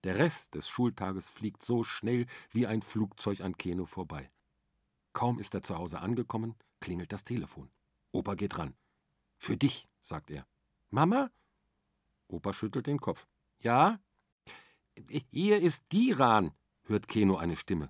Der 0.03 0.19
Rest 0.19 0.55
des 0.55 0.67
Schultages 0.67 1.29
fliegt 1.29 1.63
so 1.63 1.85
schnell 1.85 2.25
wie 2.51 2.67
ein 2.67 2.81
Flugzeug 2.81 3.39
an 3.39 3.57
Keno 3.57 3.85
vorbei. 3.85 4.29
Kaum 5.13 5.39
ist 5.39 5.55
er 5.55 5.63
zu 5.63 5.77
Hause 5.77 6.01
angekommen, 6.01 6.55
klingelt 6.81 7.13
das 7.13 7.23
Telefon. 7.23 7.69
Opa 8.11 8.35
geht 8.35 8.57
ran. 8.57 8.75
Für 9.37 9.55
dich, 9.55 9.87
sagt 10.01 10.29
er. 10.29 10.45
Mama? 10.89 11.31
Opa 12.27 12.53
schüttelt 12.53 12.87
den 12.87 12.99
Kopf. 12.99 13.25
Ja? 13.59 14.01
Hier 15.31 15.61
ist 15.61 15.85
Diran, 15.93 16.51
hört 16.83 17.07
Keno 17.07 17.37
eine 17.37 17.55
Stimme. 17.55 17.89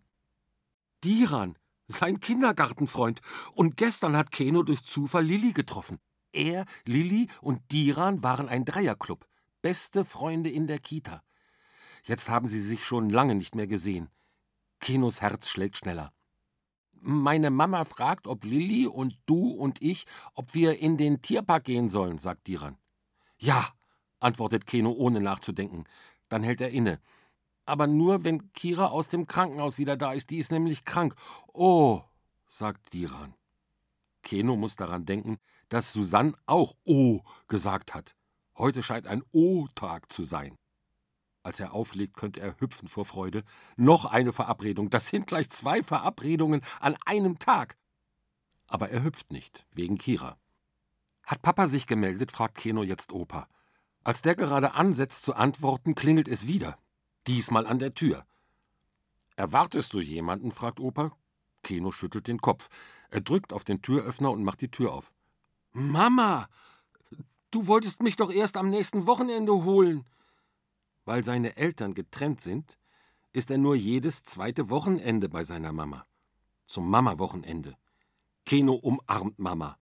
Diran, 1.03 1.57
sein 1.87 2.19
Kindergartenfreund. 2.19 3.21
Und 3.53 3.77
gestern 3.77 4.17
hat 4.17 4.31
Keno 4.31 4.63
durch 4.63 4.83
Zufall 4.83 5.25
Lilly 5.25 5.53
getroffen. 5.53 5.99
Er, 6.31 6.65
Lilly 6.85 7.27
und 7.41 7.61
Diran 7.71 8.23
waren 8.23 8.49
ein 8.49 8.65
Dreierclub. 8.65 9.27
Beste 9.61 10.03
Freunde 10.03 10.49
in 10.49 10.67
der 10.67 10.79
Kita. 10.79 11.23
Jetzt 12.03 12.29
haben 12.29 12.47
sie 12.47 12.61
sich 12.61 12.83
schon 12.83 13.09
lange 13.09 13.35
nicht 13.35 13.55
mehr 13.55 13.67
gesehen. 13.67 14.09
Kenos 14.79 15.21
Herz 15.21 15.47
schlägt 15.47 15.77
schneller. 15.77 16.11
Meine 16.91 17.49
Mama 17.49 17.85
fragt, 17.85 18.27
ob 18.27 18.43
Lilly 18.43 18.87
und 18.87 19.17
du 19.25 19.51
und 19.51 19.81
ich, 19.81 20.05
ob 20.33 20.53
wir 20.53 20.79
in 20.79 20.97
den 20.97 21.21
Tierpark 21.21 21.65
gehen 21.65 21.89
sollen, 21.89 22.17
sagt 22.17 22.47
Diran. 22.47 22.77
Ja, 23.37 23.69
antwortet 24.19 24.65
Keno 24.65 24.91
ohne 24.91 25.21
nachzudenken. 25.21 25.85
Dann 26.29 26.43
hält 26.43 26.61
er 26.61 26.71
inne. 26.71 26.99
Aber 27.65 27.87
nur, 27.87 28.23
wenn 28.23 28.51
Kira 28.53 28.87
aus 28.87 29.07
dem 29.07 29.27
Krankenhaus 29.27 29.77
wieder 29.77 29.95
da 29.95 30.13
ist. 30.13 30.29
Die 30.29 30.37
ist 30.37 30.51
nämlich 30.51 30.83
krank. 30.83 31.15
Oh, 31.53 32.01
sagt 32.47 32.93
Diran. 32.93 33.35
Keno 34.21 34.55
muss 34.55 34.75
daran 34.75 35.05
denken, 35.05 35.37
dass 35.69 35.93
Susanne 35.93 36.33
auch 36.45 36.75
Oh 36.85 37.21
gesagt 37.47 37.93
hat. 37.93 38.15
Heute 38.57 38.83
scheint 38.83 39.07
ein 39.07 39.23
O-Tag 39.31 40.11
zu 40.11 40.23
sein. 40.23 40.57
Als 41.41 41.59
er 41.59 41.73
auflegt, 41.73 42.15
könnte 42.15 42.39
er 42.39 42.59
hüpfen 42.59 42.87
vor 42.87 43.05
Freude. 43.05 43.43
Noch 43.75 44.05
eine 44.05 44.31
Verabredung. 44.31 44.89
Das 44.89 45.07
sind 45.07 45.27
gleich 45.27 45.49
zwei 45.49 45.83
Verabredungen 45.83 46.61
an 46.79 46.95
einem 47.05 47.37
Tag. 47.37 47.77
Aber 48.67 48.89
er 48.89 49.03
hüpft 49.03 49.31
nicht, 49.31 49.65
wegen 49.71 49.97
Kira. 49.97 50.37
Hat 51.23 51.41
Papa 51.41 51.67
sich 51.67 51.85
gemeldet? 51.85 52.31
fragt 52.31 52.55
Keno 52.55 52.83
jetzt 52.83 53.11
Opa. 53.11 53.47
Als 54.03 54.21
der 54.21 54.35
gerade 54.35 54.73
ansetzt 54.73 55.23
zu 55.23 55.33
antworten, 55.33 55.95
klingelt 55.95 56.27
es 56.27 56.47
wieder. 56.47 56.77
Diesmal 57.27 57.65
an 57.65 57.79
der 57.79 57.93
Tür. 57.93 58.25
Erwartest 59.35 59.93
du 59.93 59.99
jemanden? 59.99 60.51
fragt 60.51 60.79
Opa. 60.79 61.15
Keno 61.63 61.91
schüttelt 61.91 62.27
den 62.27 62.39
Kopf. 62.39 62.69
Er 63.09 63.21
drückt 63.21 63.53
auf 63.53 63.63
den 63.63 63.81
Türöffner 63.81 64.31
und 64.31 64.43
macht 64.43 64.61
die 64.61 64.69
Tür 64.71 64.93
auf. 64.93 65.13
Mama! 65.71 66.49
Du 67.51 67.67
wolltest 67.67 68.01
mich 68.01 68.15
doch 68.15 68.31
erst 68.31 68.57
am 68.57 68.69
nächsten 68.69 69.05
Wochenende 69.05 69.53
holen. 69.53 70.05
Weil 71.05 71.23
seine 71.23 71.55
Eltern 71.55 71.93
getrennt 71.93 72.41
sind, 72.41 72.77
ist 73.31 73.49
er 73.49 73.57
nur 73.57 73.75
jedes 73.75 74.23
zweite 74.23 74.69
Wochenende 74.69 75.29
bei 75.29 75.43
seiner 75.43 75.71
Mama. 75.71 76.05
Zum 76.65 76.89
Mama-Wochenende. 76.89 77.75
Keno 78.45 78.73
umarmt 78.73 79.39
Mama. 79.39 79.77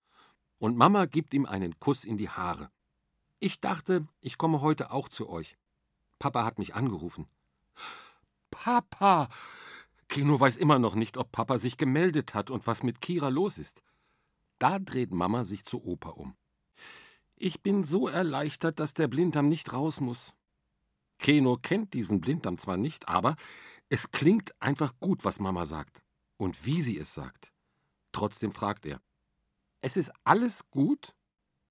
Und 0.60 0.78
Mama 0.78 1.06
gibt 1.06 1.34
ihm 1.34 1.46
einen 1.46 1.80
Kuss 1.80 2.06
in 2.06 2.18
die 2.18 2.30
Haare. 2.30 2.70
Ich 3.40 3.60
dachte, 3.60 4.08
ich 4.20 4.38
komme 4.38 4.62
heute 4.62 4.92
auch 4.92 5.10
zu 5.10 5.30
euch. 5.30 5.58
Papa 6.22 6.46
hat 6.46 6.60
mich 6.60 6.76
angerufen. 6.76 7.26
Papa! 8.52 9.28
Keno 10.08 10.40
weiß 10.40 10.58
immer 10.58 10.78
noch 10.78 10.94
nicht, 10.94 11.18
ob 11.18 11.32
Papa 11.32 11.58
sich 11.58 11.78
gemeldet 11.78 12.36
hat 12.36 12.52
und 12.52 12.68
was 12.68 12.84
mit 12.84 13.02
Kira 13.02 13.30
los 13.30 13.58
ist. 13.58 13.82
Da 14.60 14.78
dreht 14.78 15.12
Mama 15.12 15.44
sich 15.44 15.66
zu 15.66 15.84
Opa 15.84 16.10
um. 16.10 16.36
Ich 17.38 17.64
bin 17.64 17.84
so 17.84 18.08
erleichtert, 18.08 18.80
dass 18.80 18.94
der 18.94 19.08
Blinddarm 19.08 19.50
nicht 19.50 19.74
raus 19.74 20.00
muss. 20.00 20.36
Keno 21.18 21.58
kennt 21.60 21.96
diesen 21.96 22.22
Blinddarm 22.22 22.60
zwar 22.60 22.78
nicht, 22.78 23.08
aber 23.08 23.36
es 23.90 24.12
klingt 24.12 24.54
einfach 24.62 24.94
gut, 25.00 25.26
was 25.26 25.40
Mama 25.40 25.66
sagt. 25.66 26.04
Und 26.38 26.68
wie 26.68 26.84
sie 26.84 27.00
es 27.00 27.16
sagt. 27.16 27.52
Trotzdem 28.12 28.52
fragt 28.52 28.86
er. 28.86 29.02
Es 29.80 29.98
ist 29.98 30.12
alles 30.24 30.70
gut? 30.70 31.16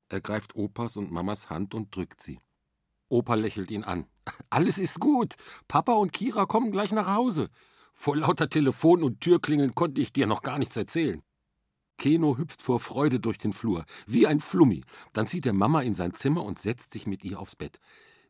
Er 0.09 0.21
greift 0.21 0.57
Opas 0.57 0.97
und 0.97 1.13
Mamas 1.13 1.51
Hand 1.51 1.73
und 1.73 1.95
drückt 1.95 2.21
sie. 2.21 2.41
Opa 3.09 3.35
lächelt 3.35 3.71
ihn 3.71 3.85
an. 3.85 4.09
Alles 4.51 4.79
ist 4.79 5.01
gut. 5.01 5.35
Papa 5.69 5.93
und 5.93 6.13
Kira 6.13 6.47
kommen 6.47 6.73
gleich 6.73 6.93
nach 6.93 7.15
Hause. 7.15 7.49
Vor 7.95 8.17
lauter 8.17 8.49
Telefon 8.49 9.03
und 9.03 9.21
Türklingeln 9.21 9.75
konnte 9.75 10.01
ich 10.01 10.13
dir 10.13 10.27
noch 10.27 10.43
gar 10.43 10.59
nichts 10.59 10.77
erzählen. 10.77 11.23
Keno 11.99 12.39
hüpft 12.39 12.63
vor 12.63 12.81
Freude 12.81 13.21
durch 13.21 13.37
den 13.37 13.53
Flur, 13.53 13.85
wie 14.07 14.27
ein 14.27 14.41
Flummi. 14.41 14.83
Dann 15.13 15.27
zieht 15.27 15.45
er 15.45 15.53
Mama 15.53 15.83
in 15.83 15.95
sein 15.95 16.15
Zimmer 16.15 16.45
und 16.45 16.59
setzt 16.59 16.95
sich 16.95 17.07
mit 17.07 17.25
ihr 17.25 17.39
aufs 17.39 17.57
Bett. 17.57 17.79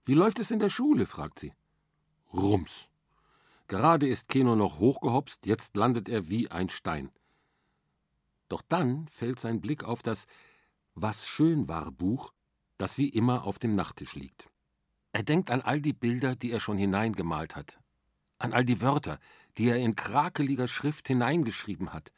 Wie 0.04 0.14
läuft 0.14 0.40
es 0.40 0.50
in 0.50 0.58
der 0.58 0.70
Schule? 0.70 1.06
fragt 1.06 1.38
sie. 1.38 1.52
Rums. 2.32 2.88
Gerade 3.68 4.08
ist 4.08 4.28
Keno 4.28 4.56
noch 4.56 4.80
hochgehopst, 4.80 5.46
jetzt 5.46 5.76
landet 5.76 6.08
er 6.08 6.28
wie 6.28 6.50
ein 6.50 6.68
Stein. 6.68 7.12
Doch 8.48 8.62
dann 8.62 9.06
fällt 9.06 9.38
sein 9.38 9.60
Blick 9.60 9.84
auf 9.84 10.02
das 10.02 10.26
Was 10.96 11.28
schön 11.28 11.68
war 11.68 11.92
Buch, 11.92 12.32
das 12.78 12.98
wie 12.98 13.08
immer 13.08 13.44
auf 13.44 13.60
dem 13.60 13.76
Nachttisch 13.76 14.16
liegt. 14.16 14.50
Er 15.12 15.22
denkt 15.22 15.50
an 15.50 15.60
all 15.62 15.80
die 15.80 15.92
Bilder, 15.92 16.36
die 16.36 16.52
er 16.52 16.60
schon 16.60 16.78
hineingemalt 16.78 17.56
hat, 17.56 17.80
an 18.38 18.52
all 18.52 18.64
die 18.64 18.80
Wörter, 18.80 19.18
die 19.58 19.68
er 19.68 19.76
in 19.76 19.96
krakeliger 19.96 20.68
Schrift 20.68 21.08
hineingeschrieben 21.08 21.92
hat. 21.92 22.12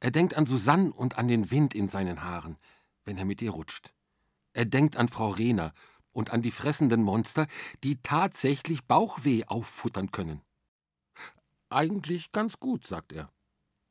Er 0.00 0.10
denkt 0.10 0.34
an 0.34 0.46
Susanne 0.46 0.92
und 0.92 1.16
an 1.16 1.28
den 1.28 1.50
Wind 1.50 1.74
in 1.74 1.88
seinen 1.88 2.22
Haaren, 2.22 2.58
wenn 3.04 3.18
er 3.18 3.24
mit 3.24 3.40
ihr 3.40 3.52
rutscht. 3.52 3.94
Er 4.52 4.64
denkt 4.64 4.96
an 4.96 5.08
Frau 5.08 5.30
Rehner 5.30 5.72
und 6.12 6.30
an 6.30 6.42
die 6.42 6.50
fressenden 6.50 7.02
Monster, 7.02 7.46
die 7.84 8.00
tatsächlich 8.02 8.84
Bauchweh 8.84 9.44
auffuttern 9.44 10.10
können. 10.10 10.42
Eigentlich 11.68 12.32
ganz 12.32 12.58
gut, 12.58 12.86
sagt 12.86 13.12
er. 13.12 13.30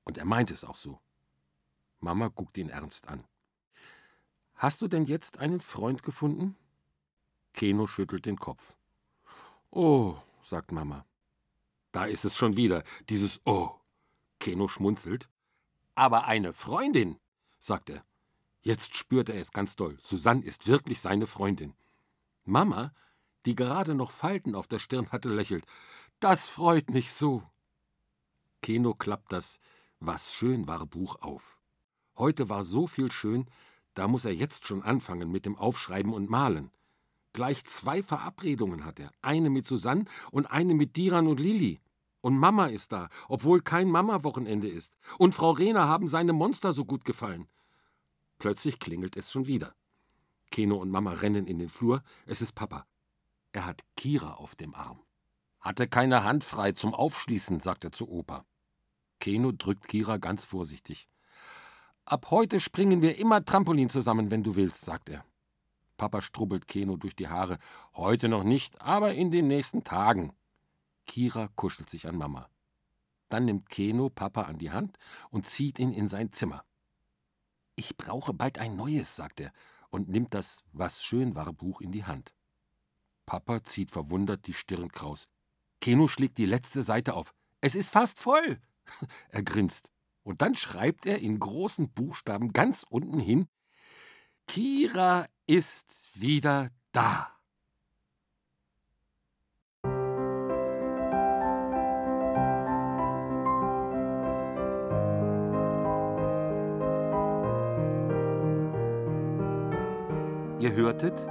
Und 0.04 0.18
er 0.18 0.26
meint 0.26 0.52
es 0.52 0.64
auch 0.64 0.76
so. 0.76 1.00
Mama 2.00 2.28
guckt 2.28 2.58
ihn 2.58 2.70
ernst 2.70 3.08
an. 3.08 3.24
Hast 4.56 4.82
du 4.82 4.88
denn 4.88 5.06
jetzt 5.06 5.40
einen 5.40 5.60
Freund 5.60 6.04
gefunden? 6.04 6.56
Keno 7.56 7.88
schüttelt 7.88 8.26
den 8.26 8.38
Kopf. 8.38 8.76
Oh, 9.72 10.16
sagt 10.44 10.72
Mama. 10.72 11.06
Da 11.92 12.06
ist 12.06 12.26
es 12.26 12.36
schon 12.36 12.58
wieder, 12.58 12.84
dieses 13.10 13.42
Oh. 13.46 13.72
Keno 14.40 14.68
schmunzelt. 14.68 15.30
Aber 15.96 16.26
eine 16.26 16.52
Freundin, 16.52 17.18
sagt 17.58 17.90
er. 17.90 18.04
Jetzt 18.62 18.98
spürt 18.98 19.30
er 19.30 19.40
es 19.40 19.52
ganz 19.52 19.76
doll. 19.76 19.98
Susanne 20.02 20.44
ist 20.44 20.68
wirklich 20.68 21.00
seine 21.00 21.28
Freundin. 21.28 21.74
Mama, 22.44 22.94
die 23.46 23.56
gerade 23.56 23.96
noch 23.96 24.12
Falten 24.12 24.56
auf 24.56 24.68
der 24.68 24.80
Stirn 24.80 25.12
hatte, 25.12 25.30
lächelt. 25.30 25.64
Das 26.20 26.50
freut 26.50 26.90
mich 26.90 27.14
so. 27.14 27.44
Keno 28.62 28.94
klappt 28.94 29.32
das 29.32 29.60
Was 30.00 30.34
schön 30.34 30.68
war 30.68 30.86
Buch 30.86 31.22
auf. 31.22 31.58
Heute 32.18 32.50
war 32.50 32.64
so 32.64 32.88
viel 32.88 33.12
schön, 33.12 33.50
da 33.94 34.08
muss 34.08 34.26
er 34.26 34.34
jetzt 34.34 34.68
schon 34.68 34.84
anfangen 34.84 35.32
mit 35.32 35.46
dem 35.46 35.56
Aufschreiben 35.56 36.14
und 36.14 36.30
Malen. 36.30 36.72
Gleich 37.36 37.66
zwei 37.66 38.02
Verabredungen 38.02 38.86
hat 38.86 38.98
er. 38.98 39.12
Eine 39.22 39.50
mit 39.50 39.68
Susanne 39.68 40.06
und 40.32 40.46
eine 40.46 40.74
mit 40.74 40.96
Diran 40.96 41.28
und 41.28 41.38
Lili. 41.38 41.82
Und 42.22 42.38
Mama 42.38 42.68
ist 42.68 42.94
da, 42.94 43.10
obwohl 43.28 43.62
kein 43.62 43.90
Mama-Wochenende 43.90 44.70
ist. 44.70 44.96
Und 45.18 45.36
Frau 45.36 45.52
Rehner 45.52 45.90
haben 45.90 46.08
seine 46.08 46.32
Monster 46.32 46.72
so 46.72 46.86
gut 46.86 47.04
gefallen. 47.04 47.50
Plötzlich 48.40 48.80
klingelt 48.80 49.18
es 49.18 49.34
schon 49.34 49.48
wieder. 49.48 49.76
Keno 50.50 50.78
und 50.78 50.90
Mama 50.90 51.12
rennen 51.12 51.46
in 51.46 51.60
den 51.60 51.68
Flur. 51.68 52.04
Es 52.26 52.42
ist 52.42 52.54
Papa. 52.54 52.88
Er 53.52 53.66
hat 53.66 53.82
Kira 53.98 54.36
auf 54.36 54.56
dem 54.56 54.74
Arm. 54.74 55.02
Hatte 55.60 55.90
keine 55.90 56.24
Hand 56.24 56.46
frei 56.46 56.72
zum 56.72 56.94
Aufschließen, 56.94 57.60
sagt 57.60 57.84
er 57.84 57.92
zu 57.92 58.08
Opa. 58.08 58.46
Keno 59.20 59.52
drückt 59.52 59.90
Kira 59.90 60.16
ganz 60.16 60.46
vorsichtig. 60.46 61.10
Ab 62.06 62.28
heute 62.32 62.62
springen 62.62 63.02
wir 63.02 63.18
immer 63.18 63.44
Trampolin 63.44 63.90
zusammen, 63.90 64.32
wenn 64.32 64.44
du 64.44 64.56
willst, 64.56 64.86
sagt 64.86 65.10
er. 65.10 65.26
Papa 65.98 66.22
strubbelt 66.22 66.68
Keno 66.68 66.98
durch 66.98 67.16
die 67.16 67.28
Haare. 67.28 67.58
Heute 67.94 68.28
noch 68.28 68.44
nicht, 68.44 68.82
aber 68.82 69.14
in 69.14 69.32
den 69.32 69.48
nächsten 69.48 69.84
Tagen. 69.84 70.34
Kira 71.06 71.48
kuschelt 71.56 71.90
sich 71.90 72.08
an 72.08 72.18
Mama. 72.18 72.50
Dann 73.30 73.46
nimmt 73.46 73.70
Keno 73.70 74.10
Papa 74.10 74.44
an 74.44 74.58
die 74.58 74.72
Hand 74.72 74.98
und 75.30 75.48
zieht 75.48 75.80
ihn 75.80 75.92
in 75.92 76.10
sein 76.10 76.32
Zimmer. 76.32 76.64
Ich 77.76 77.98
brauche 77.98 78.34
bald 78.34 78.58
ein 78.60 78.76
neues, 78.76 79.16
sagt 79.16 79.40
er 79.40 79.52
und 79.90 80.10
nimmt 80.10 80.34
das 80.34 80.64
Was 80.74 81.04
schön 81.04 81.36
war 81.36 81.52
Buch 81.54 81.82
in 81.82 81.92
die 81.92 82.06
Hand. 82.06 82.34
Papa 83.26 83.64
zieht 83.64 83.92
verwundert 83.92 84.46
die 84.48 84.54
Stirn 84.54 84.92
kraus. 84.92 85.28
Keno 85.82 86.08
schlägt 86.08 86.38
die 86.38 86.46
letzte 86.46 86.84
Seite 86.84 87.14
auf. 87.14 87.34
Es 87.62 87.76
ist 87.76 87.90
fast 87.90 88.20
voll. 88.20 88.60
er 89.30 89.44
grinst. 89.44 89.92
Und 90.24 90.42
dann 90.42 90.56
schreibt 90.56 91.06
er 91.06 91.20
in 91.20 91.40
großen 91.40 91.92
Buchstaben 91.92 92.52
ganz 92.54 92.86
unten 92.90 93.20
hin: 93.20 93.48
Kira 94.48 95.28
ist 95.48 96.10
wieder 96.16 96.70
da. 96.92 97.32
Ihr 110.60 110.74
hörtet 110.74 111.28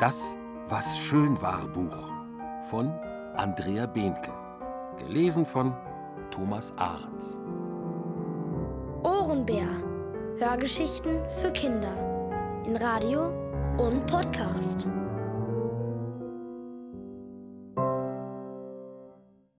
das 0.00 0.34
Was 0.66 0.98
schön 0.98 1.40
war 1.40 1.68
Buch 1.68 2.10
von 2.68 2.88
Andrea 3.36 3.86
Behnke, 3.86 4.32
gelesen 4.98 5.46
von 5.46 5.76
Thomas 6.30 6.72
Arz. 6.76 7.38
Ohrenbär 9.04 9.68
Hörgeschichten 10.38 11.20
für 11.40 11.52
Kinder 11.52 11.94
in 12.66 12.76
Radio 12.76 13.41
und 13.78 14.06
Podcast. 14.06 14.86